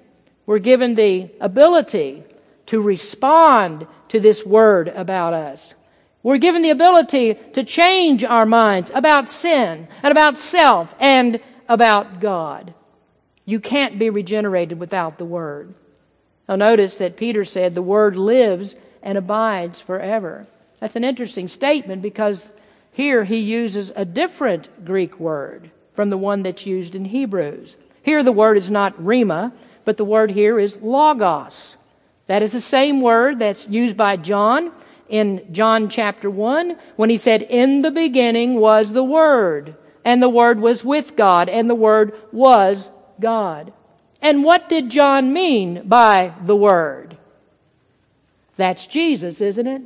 [0.45, 2.23] we're given the ability
[2.67, 5.73] to respond to this word about us.
[6.23, 12.21] We're given the ability to change our minds about sin and about self and about
[12.21, 12.73] God.
[13.45, 15.73] You can't be regenerated without the word.
[16.47, 20.47] Now notice that Peter said the word lives and abides forever.
[20.79, 22.51] That's an interesting statement because
[22.91, 27.75] here he uses a different Greek word from the one that's used in Hebrews.
[28.03, 29.51] Here the word is not rhema,
[29.86, 31.77] but the word here is logos.
[32.27, 34.71] That is the same word that's used by John
[35.10, 40.29] in John chapter 1 when he said, In the beginning was the Word, and the
[40.29, 43.73] Word was with God, and the Word was God.
[44.21, 47.17] And what did John mean by the Word?
[48.56, 49.82] That's Jesus, isn't it?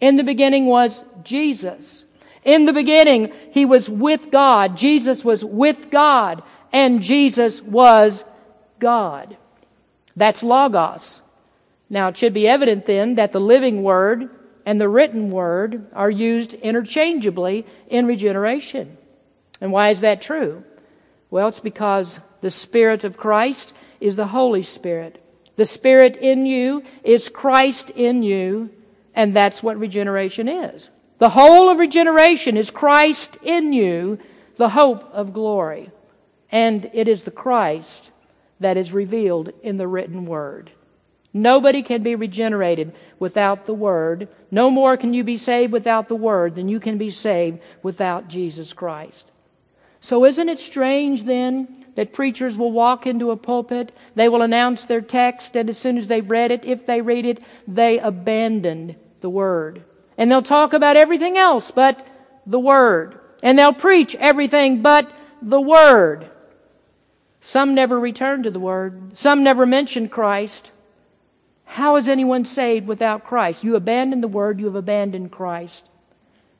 [0.00, 2.06] In the beginning was Jesus.
[2.44, 4.76] In the beginning, he was with God.
[4.76, 6.42] Jesus was with God,
[6.72, 8.24] and Jesus was
[8.78, 9.36] God.
[10.16, 11.22] That's Logos.
[11.88, 14.30] Now, it should be evident then that the living Word
[14.66, 18.96] and the written Word are used interchangeably in regeneration.
[19.60, 20.64] And why is that true?
[21.34, 25.20] Well, it's because the Spirit of Christ is the Holy Spirit.
[25.56, 28.70] The Spirit in you is Christ in you,
[29.16, 30.90] and that's what regeneration is.
[31.18, 34.20] The whole of regeneration is Christ in you,
[34.58, 35.90] the hope of glory.
[36.52, 38.12] And it is the Christ
[38.60, 40.70] that is revealed in the written Word.
[41.32, 44.28] Nobody can be regenerated without the Word.
[44.52, 48.28] No more can you be saved without the Word than you can be saved without
[48.28, 49.32] Jesus Christ.
[50.04, 54.84] So isn't it strange then that preachers will walk into a pulpit, they will announce
[54.84, 58.96] their text, and as soon as they've read it, if they read it, they abandon
[59.22, 59.82] the Word.
[60.18, 62.06] And they'll talk about everything else but
[62.44, 63.18] the Word.
[63.42, 66.30] And they'll preach everything but the Word.
[67.40, 69.16] Some never return to the Word.
[69.16, 70.70] Some never mention Christ.
[71.64, 73.64] How is anyone saved without Christ?
[73.64, 75.88] You abandon the Word, you have abandoned Christ.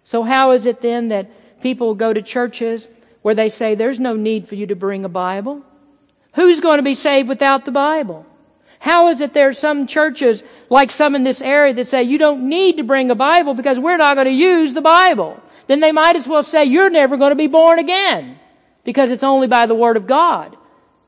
[0.03, 2.89] So, how is it then that people go to churches
[3.25, 5.63] where they say there's no need for you to bring a Bible?
[6.35, 8.27] Who's going to be saved without the Bible?
[8.81, 12.19] How is it there are some churches, like some in this area, that say you
[12.19, 15.43] don't need to bring a Bible because we're not going to use the Bible?
[15.69, 18.39] Then they might as well say you're never going to be born again
[18.85, 20.55] because it's only by the Word of God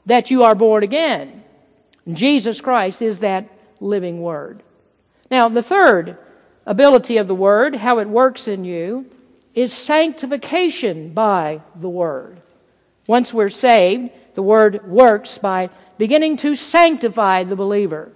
[0.06, 1.44] that you are born again.
[2.10, 3.46] Jesus Christ is that
[3.78, 4.62] living Word.
[5.30, 6.16] Now, the third
[6.64, 9.04] ability of the Word, how it works in you,
[9.56, 12.40] is sanctification by the Word.
[13.08, 18.12] Once we're saved, the Word works by beginning to sanctify the believer.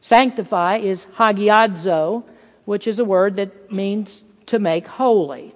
[0.00, 2.24] Sanctify is hagiadzo,
[2.64, 5.54] which is a word that means to make holy.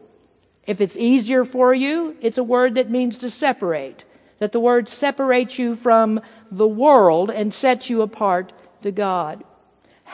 [0.67, 4.05] If it's easier for you, it's a word that means to separate.
[4.39, 6.21] That the word separates you from
[6.51, 9.45] the world and sets you apart to God.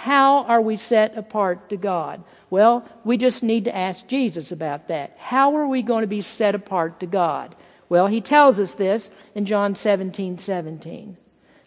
[0.00, 2.24] How are we set apart to God?
[2.48, 5.14] Well, we just need to ask Jesus about that.
[5.18, 7.54] How are we going to be set apart to God?
[7.90, 11.18] Well, he tells us this in John 17 17.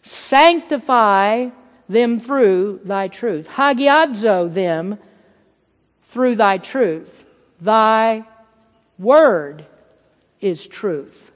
[0.01, 1.49] Sanctify
[1.87, 3.49] them through thy truth.
[3.49, 4.97] Hagiadzo them
[6.01, 7.23] through thy truth.
[7.61, 8.23] Thy
[8.97, 9.63] word
[10.41, 11.31] is truth.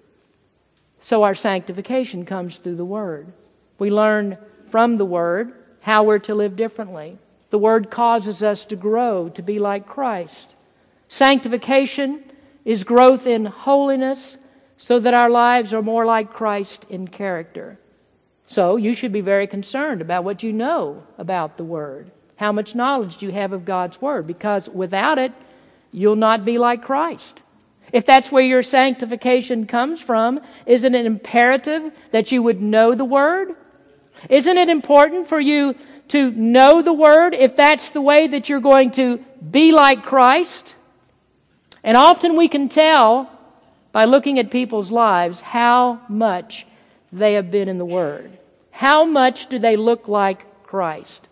[1.00, 3.32] So our sanctification comes through the word.
[3.78, 4.40] We learn
[4.72, 7.18] from the word how we're to live differently.
[7.50, 10.54] The Word causes us to grow to be like Christ.
[11.08, 12.24] Sanctification
[12.66, 14.38] is growth in holiness
[14.76, 17.80] so that our lives are more like Christ in character.
[18.46, 22.12] So you should be very concerned about what you know about the Word.
[22.36, 24.28] How much knowledge do you have of God's Word?
[24.28, 25.34] Because without it,
[25.92, 27.42] you'll not be like Christ.
[27.92, 33.06] If that's where your sanctification comes from, isn't it imperative that you would know the
[33.06, 33.56] Word?
[34.30, 35.76] Isn't it important for you
[36.10, 40.76] to know the Word if that's the way that you're going to be like Christ?
[41.84, 43.32] And often we can tell
[43.92, 46.68] by looking at people's lives how much
[47.12, 48.38] they have been in the Word.
[48.72, 51.28] How much do they look like Christ?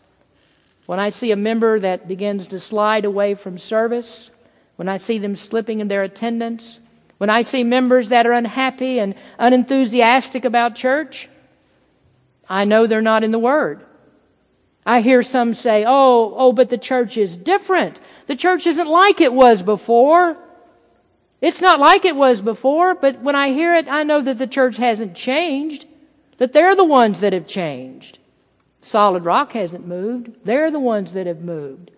[0.86, 4.30] When I see a member that begins to slide away from service,
[4.76, 6.80] when I see them slipping in their attendance,
[7.18, 11.30] when I see members that are unhappy and unenthusiastic about church,
[12.50, 13.86] I know they're not in the Word.
[14.86, 18.00] I hear some say, oh, oh, but the church is different.
[18.28, 20.38] The church isn't like it was before.
[21.42, 24.48] It's not like it was before, but when I hear it, I know that the
[24.48, 25.86] church hasn't changed,
[26.38, 28.20] that they're the ones that have changed.
[28.82, 30.36] Solid rock hasn't moved.
[30.44, 31.90] They're the ones that have moved.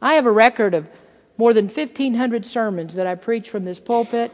[0.00, 0.88] I have a record of
[1.36, 4.32] more than 1,500 sermons that I preach from this pulpit.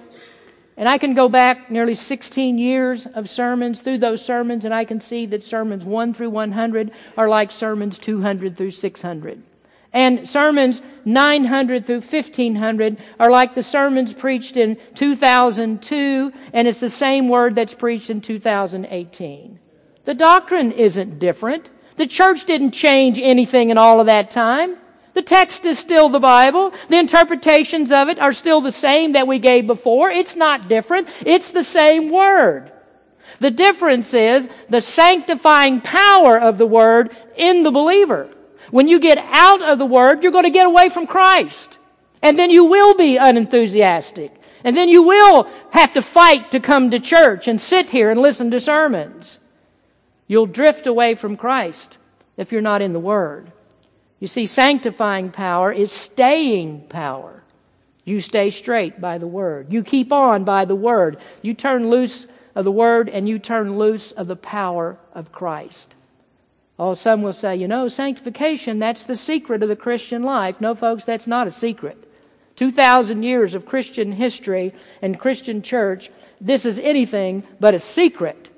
[0.79, 4.85] And I can go back nearly 16 years of sermons through those sermons, and I
[4.85, 9.43] can see that sermons 1 through 100 are like sermons 200 through 600.
[9.93, 16.89] And sermons 900 through 1500 are like the sermons preached in 2002, and it's the
[16.89, 19.59] same word that's preached in 2018.
[20.05, 21.71] The doctrine isn't different.
[21.97, 24.77] The church didn't change anything in all of that time.
[25.19, 26.73] The text is still the Bible.
[26.89, 30.13] The interpretations of it are still the same that we gave before.
[30.13, 31.09] It's not different.
[31.27, 32.71] It's the same Word.
[33.41, 38.31] The difference is the sanctifying power of the Word in the believer.
[38.71, 41.81] When you get out of the Word, you're going to get away from Christ.
[42.23, 44.33] And then you will be unenthusiastic.
[44.63, 48.21] And then you will have to fight to come to church and sit here and
[48.21, 49.41] listen to sermons.
[50.29, 51.99] You'll drift away from Christ
[52.37, 53.51] if you're not in the Word.
[54.21, 57.43] You see, sanctifying power is staying power.
[58.05, 59.73] You stay straight by the Word.
[59.73, 61.19] You keep on by the Word.
[61.43, 65.95] You turn loose of the Word and you turn loose of the power of Christ.
[66.79, 70.61] Oh, some will say, you know, sanctification, that's the secret of the Christian life.
[70.61, 72.05] No, folks, that's not a secret.
[72.57, 76.11] 2,000 years of Christian history and Christian church,
[76.41, 78.51] this is anything but a secret.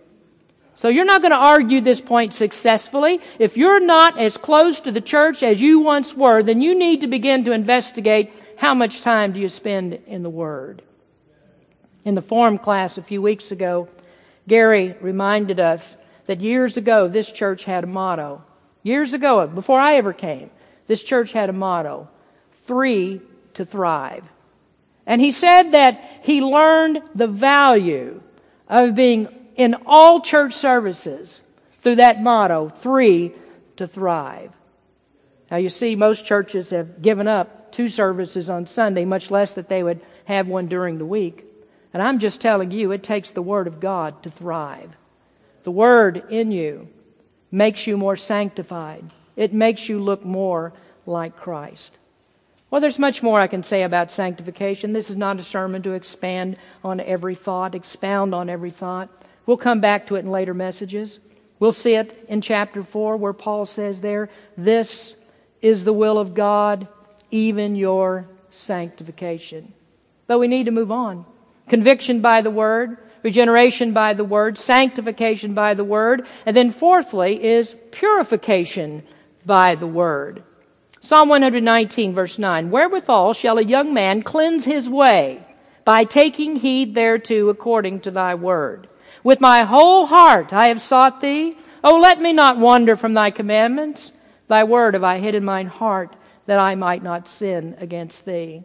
[0.80, 3.20] So you're not going to argue this point successfully.
[3.38, 7.02] If you're not as close to the church as you once were, then you need
[7.02, 10.80] to begin to investigate how much time do you spend in the Word.
[12.06, 13.90] In the form class a few weeks ago,
[14.48, 18.42] Gary reminded us that years ago this church had a motto.
[18.82, 20.48] Years ago, before I ever came,
[20.86, 22.08] this church had a motto
[22.52, 23.20] three
[23.52, 24.24] to thrive.
[25.04, 28.22] And he said that he learned the value
[28.66, 31.42] of being in all church services
[31.80, 33.32] through that motto, three
[33.76, 34.52] to thrive.
[35.50, 39.68] Now you see, most churches have given up two services on Sunday, much less that
[39.68, 41.44] they would have one during the week.
[41.92, 44.96] And I'm just telling you, it takes the Word of God to thrive.
[45.64, 46.88] The Word in you
[47.50, 49.04] makes you more sanctified.
[49.36, 50.72] It makes you look more
[51.06, 51.98] like Christ.
[52.70, 54.92] Well, there's much more I can say about sanctification.
[54.92, 59.08] This is not a sermon to expand on every thought, expound on every thought.
[59.50, 61.18] We'll come back to it in later messages.
[61.58, 65.16] We'll see it in chapter 4 where Paul says there, This
[65.60, 66.86] is the will of God,
[67.32, 69.72] even your sanctification.
[70.28, 71.24] But we need to move on.
[71.66, 77.42] Conviction by the Word, regeneration by the Word, sanctification by the Word, and then fourthly
[77.42, 79.02] is purification
[79.44, 80.44] by the Word.
[81.00, 85.44] Psalm 119, verse 9 Wherewithal shall a young man cleanse his way?
[85.84, 88.86] By taking heed thereto according to thy word.
[89.22, 91.56] With my whole heart I have sought thee.
[91.82, 94.12] Oh, let me not wander from thy commandments.
[94.48, 96.14] Thy word have I hid in mine heart
[96.46, 98.64] that I might not sin against thee.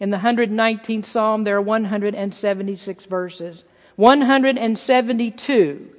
[0.00, 3.64] In the 119th Psalm, there are 176 verses.
[3.96, 5.90] 172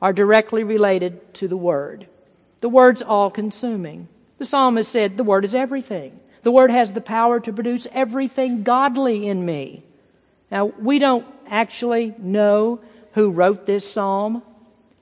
[0.00, 2.06] are directly related to the Word.
[2.60, 4.08] The Word's all consuming.
[4.38, 6.18] The psalmist said, The Word is everything.
[6.42, 9.82] The Word has the power to produce everything godly in me.
[10.50, 12.80] Now, we don't actually know
[13.14, 14.42] who wrote this psalm.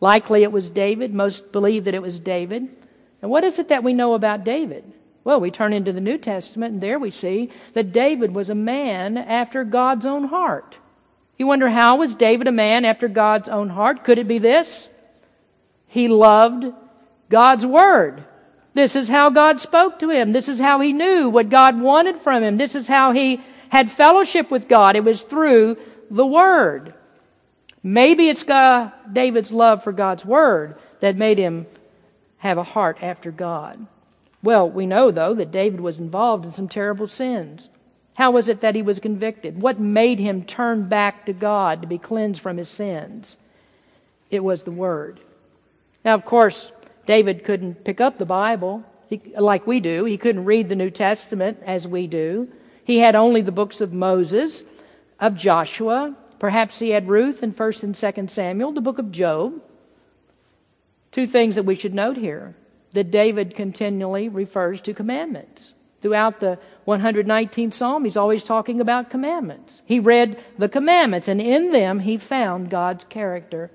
[0.00, 1.12] Likely it was David.
[1.12, 2.68] Most believe that it was David.
[3.20, 4.84] And what is it that we know about David?
[5.24, 8.54] Well, we turn into the New Testament, and there we see that David was a
[8.54, 10.78] man after God's own heart.
[11.38, 14.04] You wonder how was David a man after God's own heart?
[14.04, 14.88] Could it be this?
[15.86, 16.72] He loved
[17.28, 18.24] God's Word.
[18.74, 20.32] This is how God spoke to him.
[20.32, 22.56] This is how he knew what God wanted from him.
[22.56, 24.96] This is how he had fellowship with God.
[24.96, 25.76] It was through
[26.10, 26.94] the Word.
[27.82, 31.66] Maybe it's God, David's love for God's Word that made him
[32.38, 33.86] have a heart after God.
[34.42, 37.68] Well, we know, though, that David was involved in some terrible sins.
[38.16, 39.60] How was it that he was convicted?
[39.60, 43.36] What made him turn back to God to be cleansed from his sins?
[44.30, 45.20] It was the Word.
[46.04, 46.72] Now, of course,
[47.06, 50.04] David couldn't pick up the Bible he, like we do.
[50.04, 52.48] He couldn't read the New Testament as we do.
[52.84, 54.64] He had only the books of Moses,
[55.20, 56.16] of Joshua.
[56.42, 59.62] Perhaps he had Ruth and 1st and 2nd Samuel, the book of Job.
[61.10, 62.54] Two things that we should note here
[62.92, 65.72] that David continually refers to commandments.
[66.02, 69.82] Throughout the 119th Psalm, he's always talking about commandments.
[69.86, 73.70] He read the commandments, and in them he found God's character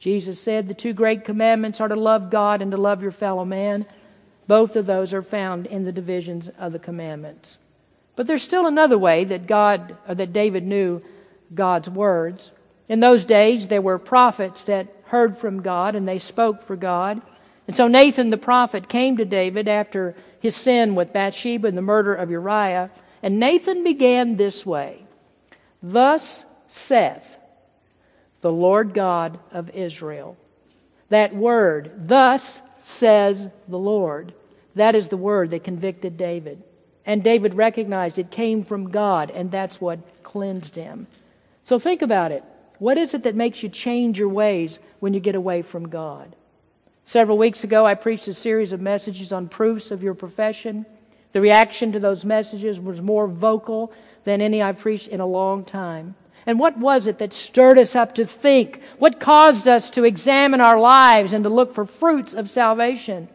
[0.00, 3.44] Jesus said the two great commandments are to love God and to love your fellow
[3.44, 3.84] man.
[4.46, 7.58] Both of those are found in the divisions of the commandments.
[8.16, 11.02] But there's still another way that God or that David knew
[11.54, 12.52] God's words.
[12.88, 17.22] In those days there were prophets that heard from God and they spoke for God.
[17.66, 21.82] And so Nathan the prophet came to David after his sin with Bathsheba and the
[21.82, 22.90] murder of Uriah,
[23.22, 25.04] and Nathan began this way.
[25.82, 27.36] Thus saith
[28.40, 30.36] the Lord God of Israel.
[31.10, 34.32] That word, thus says the Lord,
[34.74, 36.62] that is the word that convicted David.
[37.04, 41.06] And David recognized it came from God, and that's what cleansed him.
[41.70, 42.42] So think about it.
[42.80, 46.34] What is it that makes you change your ways when you get away from God?
[47.04, 50.84] Several weeks ago, I preached a series of messages on proofs of your profession.
[51.32, 53.92] The reaction to those messages was more vocal
[54.24, 56.16] than any I've preached in a long time.
[56.44, 58.82] And what was it that stirred us up to think?
[58.98, 63.28] What caused us to examine our lives and to look for fruits of salvation?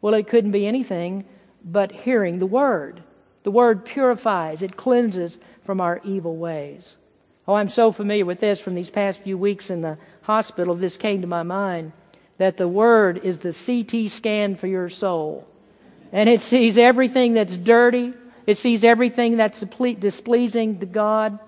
[0.00, 1.26] Well, it couldn't be anything
[1.62, 3.02] but hearing the Word.
[3.42, 6.96] The Word purifies, it cleanses from our evil ways.
[7.50, 10.76] Oh, I'm so familiar with this from these past few weeks in the hospital.
[10.76, 11.90] This came to my mind
[12.38, 15.48] that the Word is the CT scan for your soul.
[16.12, 18.14] And it sees everything that's dirty,
[18.46, 19.64] it sees everything that's
[19.98, 21.40] displeasing to God.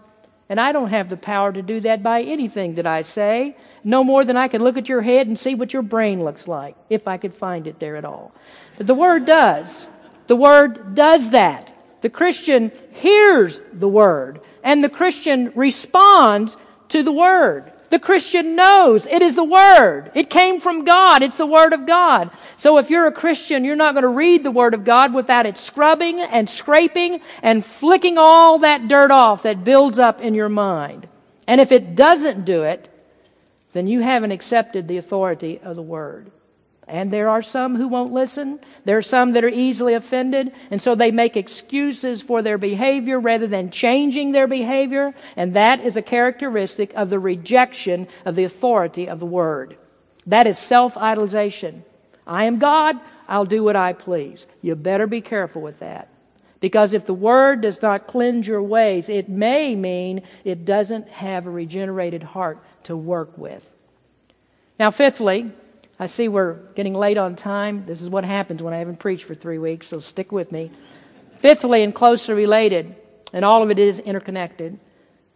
[0.49, 4.03] And I don't have the power to do that by anything that I say, no
[4.03, 6.75] more than I can look at your head and see what your brain looks like,
[6.91, 8.35] if I could find it there at all.
[8.77, 9.87] But the Word does.
[10.27, 11.72] The Word does that.
[12.03, 16.57] The Christian hears the Word, and the Christian responds
[16.91, 17.73] to the Word.
[17.91, 20.11] The Christian knows it is the Word.
[20.15, 21.23] It came from God.
[21.23, 22.31] It's the Word of God.
[22.57, 25.47] So if you're a Christian, you're not going to read the Word of God without
[25.47, 30.49] it scrubbing and scraping and flicking all that dirt off that builds up in your
[30.49, 31.07] mind.
[31.47, 32.89] And if it doesn't do it,
[33.75, 36.31] then you haven't accepted the authority of the Word.
[36.89, 38.59] And there are some who won't listen.
[38.85, 40.53] There are some that are easily offended.
[40.71, 45.15] And so they make excuses for their behavior rather than changing their behavior.
[45.37, 49.77] And that is a characteristic of the rejection of the authority of the Word.
[50.27, 51.83] That is self idolization.
[52.27, 52.99] I am God.
[53.29, 54.47] I'll do what I please.
[54.61, 56.09] You better be careful with that.
[56.61, 61.47] Because if the Word does not cleanse your ways, it may mean it doesn't have
[61.47, 63.69] a regenerated heart to work with.
[64.79, 65.51] Now, fifthly,
[66.03, 67.87] I see we're getting late on time.
[67.87, 70.73] This is what happens when I haven't preached for three weeks, so stick with me.
[71.37, 72.97] Fifthly, and closely related,
[73.33, 74.81] and all of it is interconnected,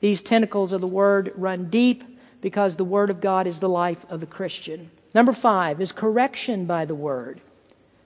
[0.00, 2.02] these tentacles of the Word run deep
[2.40, 4.90] because the Word of God is the life of the Christian.
[5.14, 7.40] Number five is correction by the Word.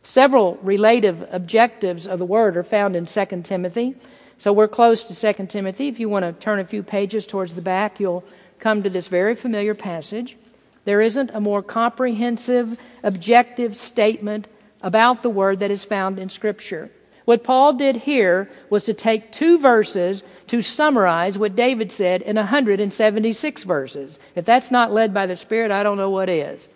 [0.02, 3.94] Several relative objectives of the Word are found in 2 Timothy.
[4.36, 5.88] So we're close to 2 Timothy.
[5.88, 8.22] If you want to turn a few pages towards the back, you'll
[8.58, 10.36] come to this very familiar passage.
[10.84, 14.48] There isn't a more comprehensive, objective statement
[14.82, 16.90] about the word that is found in Scripture.
[17.26, 22.36] What Paul did here was to take two verses to summarize what David said in
[22.36, 24.18] 176 verses.
[24.34, 26.68] If that's not led by the Spirit, I don't know what is.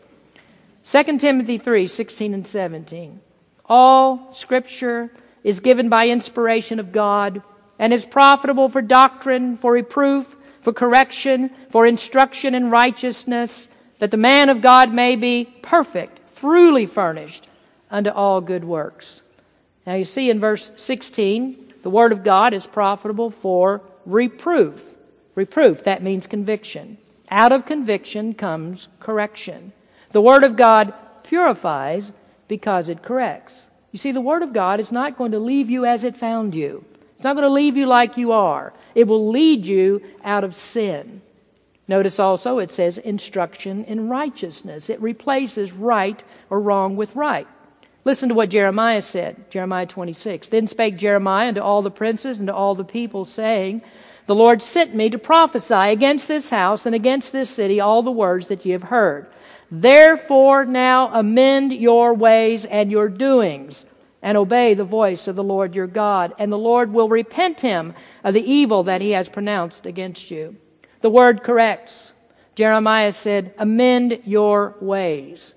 [0.84, 3.20] 2 Timothy 3 16 and 17.
[3.66, 5.10] All Scripture
[5.42, 7.42] is given by inspiration of God
[7.78, 13.68] and is profitable for doctrine, for reproof, for correction, for instruction in righteousness
[14.04, 17.48] that the man of God may be perfect, truly furnished
[17.90, 19.22] unto all good works.
[19.86, 24.94] Now you see in verse 16, the word of God is profitable for reproof.
[25.34, 26.98] Reproof, that means conviction.
[27.30, 29.72] Out of conviction comes correction.
[30.10, 30.92] The word of God
[31.22, 32.12] purifies
[32.46, 33.68] because it corrects.
[33.90, 36.54] You see, the word of God is not going to leave you as it found
[36.54, 36.84] you.
[37.14, 38.74] It's not going to leave you like you are.
[38.94, 41.22] It will lead you out of sin.
[41.86, 44.88] Notice also it says instruction in righteousness.
[44.88, 47.46] It replaces right or wrong with right.
[48.04, 50.48] Listen to what Jeremiah said, Jeremiah 26.
[50.48, 53.82] Then spake Jeremiah unto all the princes and to all the people, saying,
[54.26, 58.10] The Lord sent me to prophesy against this house and against this city all the
[58.10, 59.26] words that ye have heard.
[59.70, 63.86] Therefore now amend your ways and your doings,
[64.22, 67.94] and obey the voice of the Lord your God, and the Lord will repent him
[68.22, 70.56] of the evil that he has pronounced against you.
[71.04, 72.14] The word corrects.
[72.54, 75.54] Jeremiah said, amend your ways.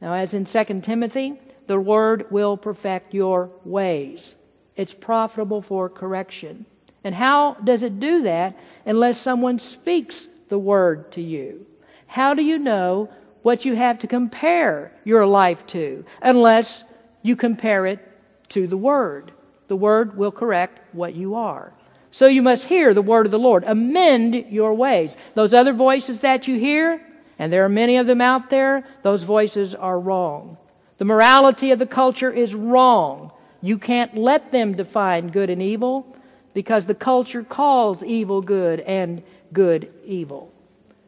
[0.00, 4.38] Now, as in 2 Timothy, the word will perfect your ways.
[4.74, 6.64] It's profitable for correction.
[7.04, 11.66] And how does it do that unless someone speaks the word to you?
[12.06, 13.10] How do you know
[13.42, 16.84] what you have to compare your life to unless
[17.20, 18.00] you compare it
[18.48, 19.30] to the word?
[19.68, 21.74] The word will correct what you are.
[22.16, 23.64] So you must hear the word of the Lord.
[23.66, 25.18] Amend your ways.
[25.34, 27.06] Those other voices that you hear,
[27.38, 30.56] and there are many of them out there, those voices are wrong.
[30.96, 33.32] The morality of the culture is wrong.
[33.60, 36.16] You can't let them define good and evil
[36.54, 40.50] because the culture calls evil good and good evil.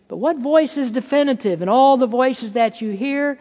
[0.08, 1.62] But what voice is definitive?
[1.62, 3.38] In all the voices that you hear,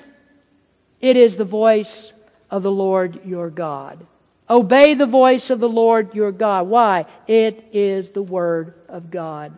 [1.02, 2.14] it is the voice
[2.50, 4.08] of the Lord your God.
[4.50, 6.68] Obey the voice of the Lord your God.
[6.68, 7.06] Why?
[7.28, 9.58] It is the Word of God.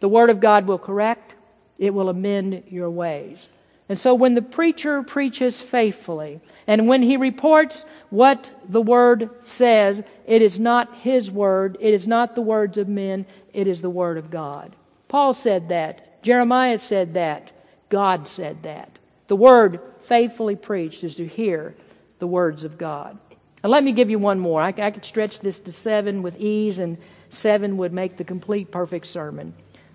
[0.00, 1.34] The Word of God will correct,
[1.78, 3.48] it will amend your ways.
[3.88, 10.02] And so when the preacher preaches faithfully, and when he reports what the Word says,
[10.26, 13.90] it is not his Word, it is not the words of men, it is the
[13.90, 14.74] Word of God.
[15.06, 16.22] Paul said that.
[16.22, 17.52] Jeremiah said that.
[17.88, 18.98] God said that.
[19.28, 21.76] The Word faithfully preached is to hear
[22.18, 23.18] the words of God.
[23.62, 24.60] Now, let me give you one more.
[24.60, 26.98] I, I could stretch this to seven with ease, and
[27.30, 29.54] seven would make the complete perfect sermon.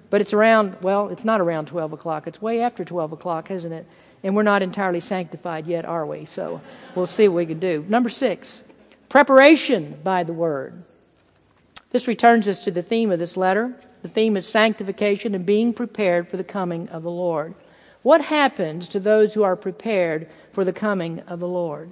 [0.10, 2.28] But it's around, well, it's not around 12 o'clock.
[2.28, 3.88] It's way after 12 o'clock, isn't it?
[4.24, 6.26] And we're not entirely sanctified yet, are we?
[6.26, 6.62] So
[6.96, 7.86] we'll see what we can do.
[7.88, 8.62] Number six,
[9.10, 10.84] preparation by the Word.
[11.92, 13.74] This returns us to the theme of this letter.
[14.02, 17.54] The theme is sanctification and being prepared for the coming of the Lord.
[18.02, 21.92] What happens to those who are prepared for the coming of the Lord?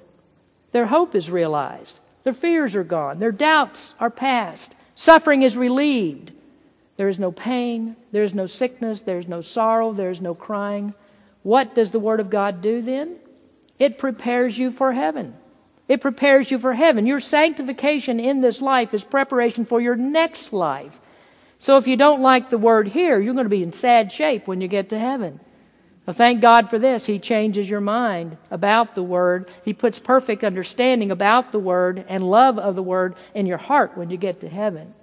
[0.72, 1.99] Their hope is realized.
[2.24, 3.20] Their fears are gone.
[3.20, 4.74] Their doubts are past.
[4.95, 6.32] Suffering is relieved.
[6.97, 7.95] There is no pain.
[8.11, 9.01] There is no sickness.
[9.01, 9.93] There is no sorrow.
[9.93, 10.93] There is no crying.
[11.43, 13.15] What does the Word of God do then?
[13.80, 15.36] It prepares you for heaven.
[15.88, 17.07] It prepares you for heaven.
[17.07, 20.99] Your sanctification in this life is preparation for your next life.
[21.57, 24.47] So if you don't like the word here, you're going to be in sad shape
[24.47, 25.39] when you get to heaven.
[26.06, 27.06] Well, thank God for this.
[27.06, 29.50] He changes your mind about the Word.
[29.64, 33.95] He puts perfect understanding about the Word and love of the Word in your heart
[33.95, 34.95] when you get to heaven.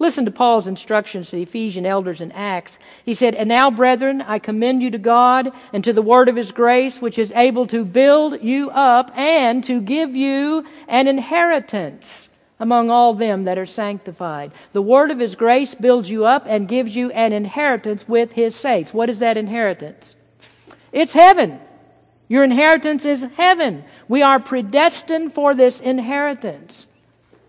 [0.00, 2.78] Listen to Paul's instructions to the Ephesian elders in Acts.
[3.04, 6.36] He said, And now, brethren, I commend you to God and to the word of
[6.36, 12.30] his grace, which is able to build you up and to give you an inheritance
[12.58, 14.52] among all them that are sanctified.
[14.72, 18.56] The word of his grace builds you up and gives you an inheritance with his
[18.56, 18.94] saints.
[18.94, 20.16] What is that inheritance?
[20.92, 21.60] It's heaven.
[22.28, 23.84] Your inheritance is heaven.
[24.08, 26.86] We are predestined for this inheritance.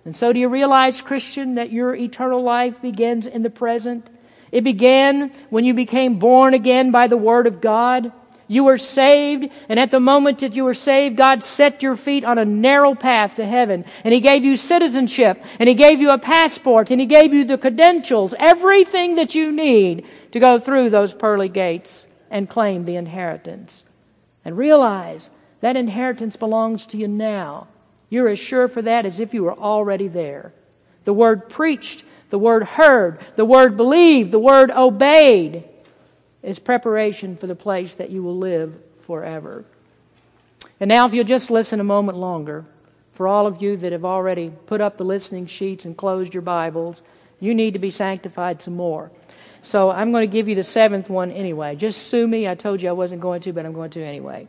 [0.05, 4.09] And so, do you realize, Christian, that your eternal life begins in the present?
[4.51, 8.11] It began when you became born again by the Word of God.
[8.47, 12.25] You were saved, and at the moment that you were saved, God set your feet
[12.25, 13.85] on a narrow path to heaven.
[14.03, 17.45] And He gave you citizenship, and He gave you a passport, and He gave you
[17.45, 22.95] the credentials, everything that you need to go through those pearly gates and claim the
[22.95, 23.86] inheritance.
[24.43, 25.29] And realize
[25.59, 27.67] that inheritance belongs to you now.
[28.09, 30.53] You're as sure for that as if you were already there.
[31.03, 35.65] The word preached, the word heard, the word believed, the word obeyed
[36.41, 39.63] is preparation for the place that you will live forever.
[40.79, 42.65] And now, if you'll just listen a moment longer,
[43.13, 46.41] for all of you that have already put up the listening sheets and closed your
[46.41, 47.03] Bibles,
[47.39, 49.11] you need to be sanctified some more.
[49.64, 51.76] So I'm going to give you the seventh one anyway.
[51.76, 52.47] Just sue me.
[52.47, 54.47] I told you I wasn't going to, but I'm going to anyway.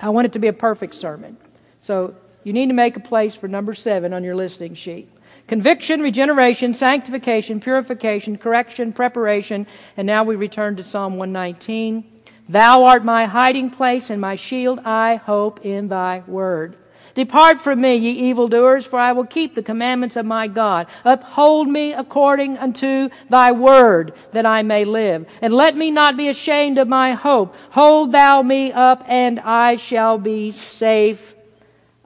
[0.00, 1.36] I want it to be a perfect sermon.
[1.82, 5.08] So you need to make a place for number seven on your listening sheet.
[5.46, 12.04] Conviction, regeneration, sanctification, purification, correction, preparation, and now we return to Psalm 119.
[12.48, 14.80] Thou art my hiding place and my shield.
[14.84, 16.76] I hope in thy word.
[17.14, 20.86] Depart from me, ye evildoers, for I will keep the commandments of my God.
[21.04, 25.26] Uphold me according unto thy word, that I may live.
[25.40, 27.54] And let me not be ashamed of my hope.
[27.70, 31.34] Hold thou me up, and I shall be safe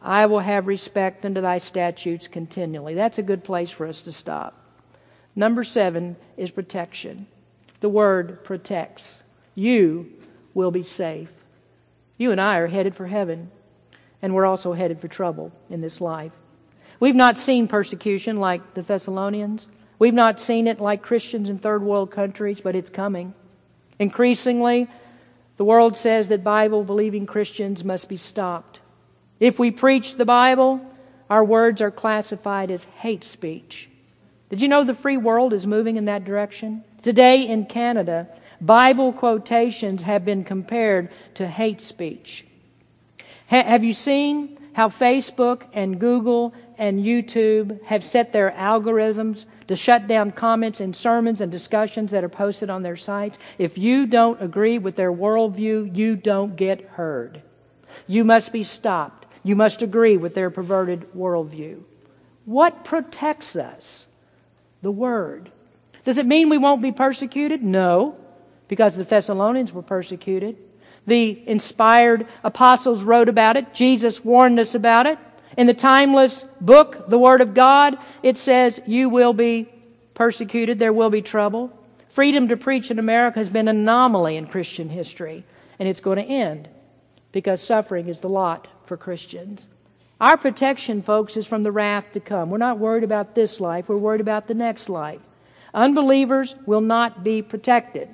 [0.05, 2.93] I will have respect unto thy statutes continually.
[2.93, 4.61] That's a good place for us to stop.
[5.35, 7.27] Number seven is protection.
[7.81, 9.23] The word protects.
[9.55, 10.13] You
[10.53, 11.33] will be safe.
[12.19, 13.51] You and I are headed for heaven,
[14.25, 16.33] and we're also headed for trouble in this life.
[16.99, 19.68] We've not seen persecution like the Thessalonians.
[19.99, 23.35] We've not seen it like Christians in third world countries, but it's coming.
[23.99, 24.89] Increasingly,
[25.59, 28.81] the world says that Bible believing Christians must be stopped.
[29.41, 30.81] If we preach the Bible,
[31.29, 33.91] our words are classified as hate speech.
[34.49, 36.83] Did you know the free world is moving in that direction?
[37.03, 42.47] Today in Canada, Bible quotations have been compared to hate speech.
[43.49, 49.77] Ha- have you seen how Facebook and Google and YouTube have set their algorithms to
[49.77, 53.39] shut down comments and sermons and discussions that are posted on their sites?
[53.59, 57.43] If you don't agree with their worldview, you don't get heard.
[58.07, 59.27] You must be stopped.
[59.45, 61.83] You must agree with their perverted worldview.
[62.45, 64.07] What protects us?
[64.83, 65.51] The Word.
[66.05, 67.63] Does it mean we won't be persecuted?
[67.63, 68.17] No,
[68.69, 70.57] because the Thessalonians were persecuted.
[71.07, 73.75] The inspired apostles wrote about it.
[73.75, 75.19] Jesus warned us about it.
[75.57, 79.69] In the timeless book, the Word of God, it says, You will be
[80.15, 81.71] persecuted, there will be trouble.
[82.09, 85.45] Freedom to preach in America has been an anomaly in Christian history,
[85.79, 86.69] and it's going to end
[87.33, 89.67] because suffering is the lot for Christians.
[90.21, 92.51] Our protection, folks, is from the wrath to come.
[92.51, 95.21] We're not worried about this life, we're worried about the next life.
[95.75, 98.09] Unbelievers will not be protected.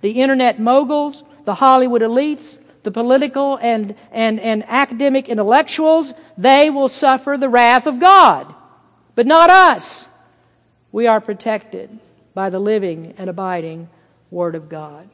[0.00, 6.88] The internet moguls, the Hollywood elites, the political and, and, and academic intellectuals, they will
[6.88, 8.54] suffer the wrath of God.
[9.14, 10.08] But not us.
[10.90, 11.98] We are protected
[12.34, 13.88] by the living and abiding
[14.30, 15.08] Word of God.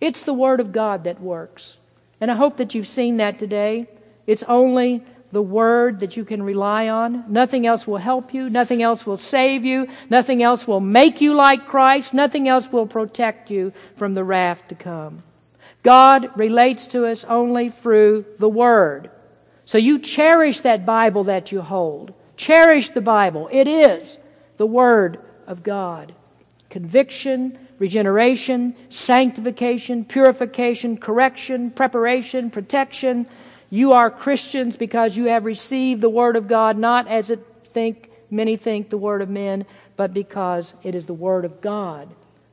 [0.00, 1.78] It's the Word of God that works.
[2.20, 3.88] And I hope that you've seen that today.
[4.26, 7.24] It's only the Word that you can rely on.
[7.32, 8.50] Nothing else will help you.
[8.50, 9.88] Nothing else will save you.
[10.10, 12.14] Nothing else will make you like Christ.
[12.14, 15.22] Nothing else will protect you from the wrath to come.
[15.86, 19.08] God relates to us only through the Word.
[19.66, 22.12] So you cherish that Bible that you hold.
[22.36, 23.48] Cherish the Bible.
[23.52, 24.18] It is
[24.56, 26.12] the Word of God.
[26.70, 33.24] Conviction, regeneration, sanctification, purification, correction, preparation, protection.
[33.70, 38.10] You are Christians because you have received the Word of God, not as it think
[38.28, 39.64] many think the Word of men,
[39.96, 42.08] but because it is the Word of God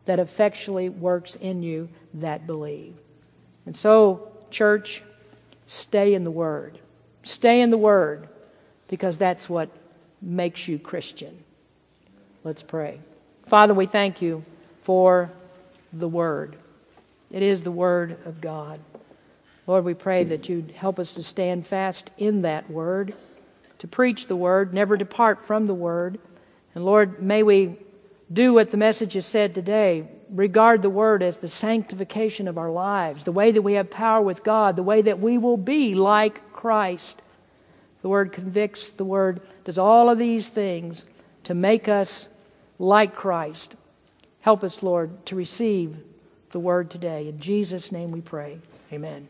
[0.05, 2.93] that effectually works in you that believe.
[3.65, 5.01] And so, church,
[5.67, 6.79] stay in the Word.
[7.23, 8.27] Stay in the Word
[8.87, 9.69] because that's what
[10.21, 11.43] makes you Christian.
[12.43, 12.99] Let's pray.
[13.45, 14.43] Father, we thank you
[14.81, 15.31] for
[15.91, 16.57] the Word.
[17.31, 18.79] It is the Word of God.
[19.65, 23.13] Lord, we pray that you'd help us to stand fast in that Word,
[23.79, 26.19] to preach the Word, never depart from the Word.
[26.75, 27.77] And Lord, may we
[28.31, 32.71] do what the message has said today regard the Word as the sanctification of our
[32.71, 35.95] lives, the way that we have power with God, the way that we will be
[35.95, 37.21] like Christ.
[38.01, 41.05] The Word convicts, the Word does all of these things
[41.43, 42.27] to make us
[42.79, 43.75] like Christ.
[44.41, 45.97] Help us, Lord, to receive
[46.51, 47.27] the Word today.
[47.29, 48.59] In Jesus' name we pray.
[48.91, 49.29] Amen.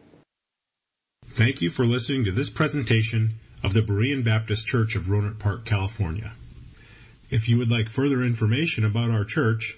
[1.28, 3.34] Thank you for listening to this presentation
[3.64, 6.34] of the Berean Baptist Church of Rohnert Park, California.
[7.30, 9.78] If you would like further information about our church,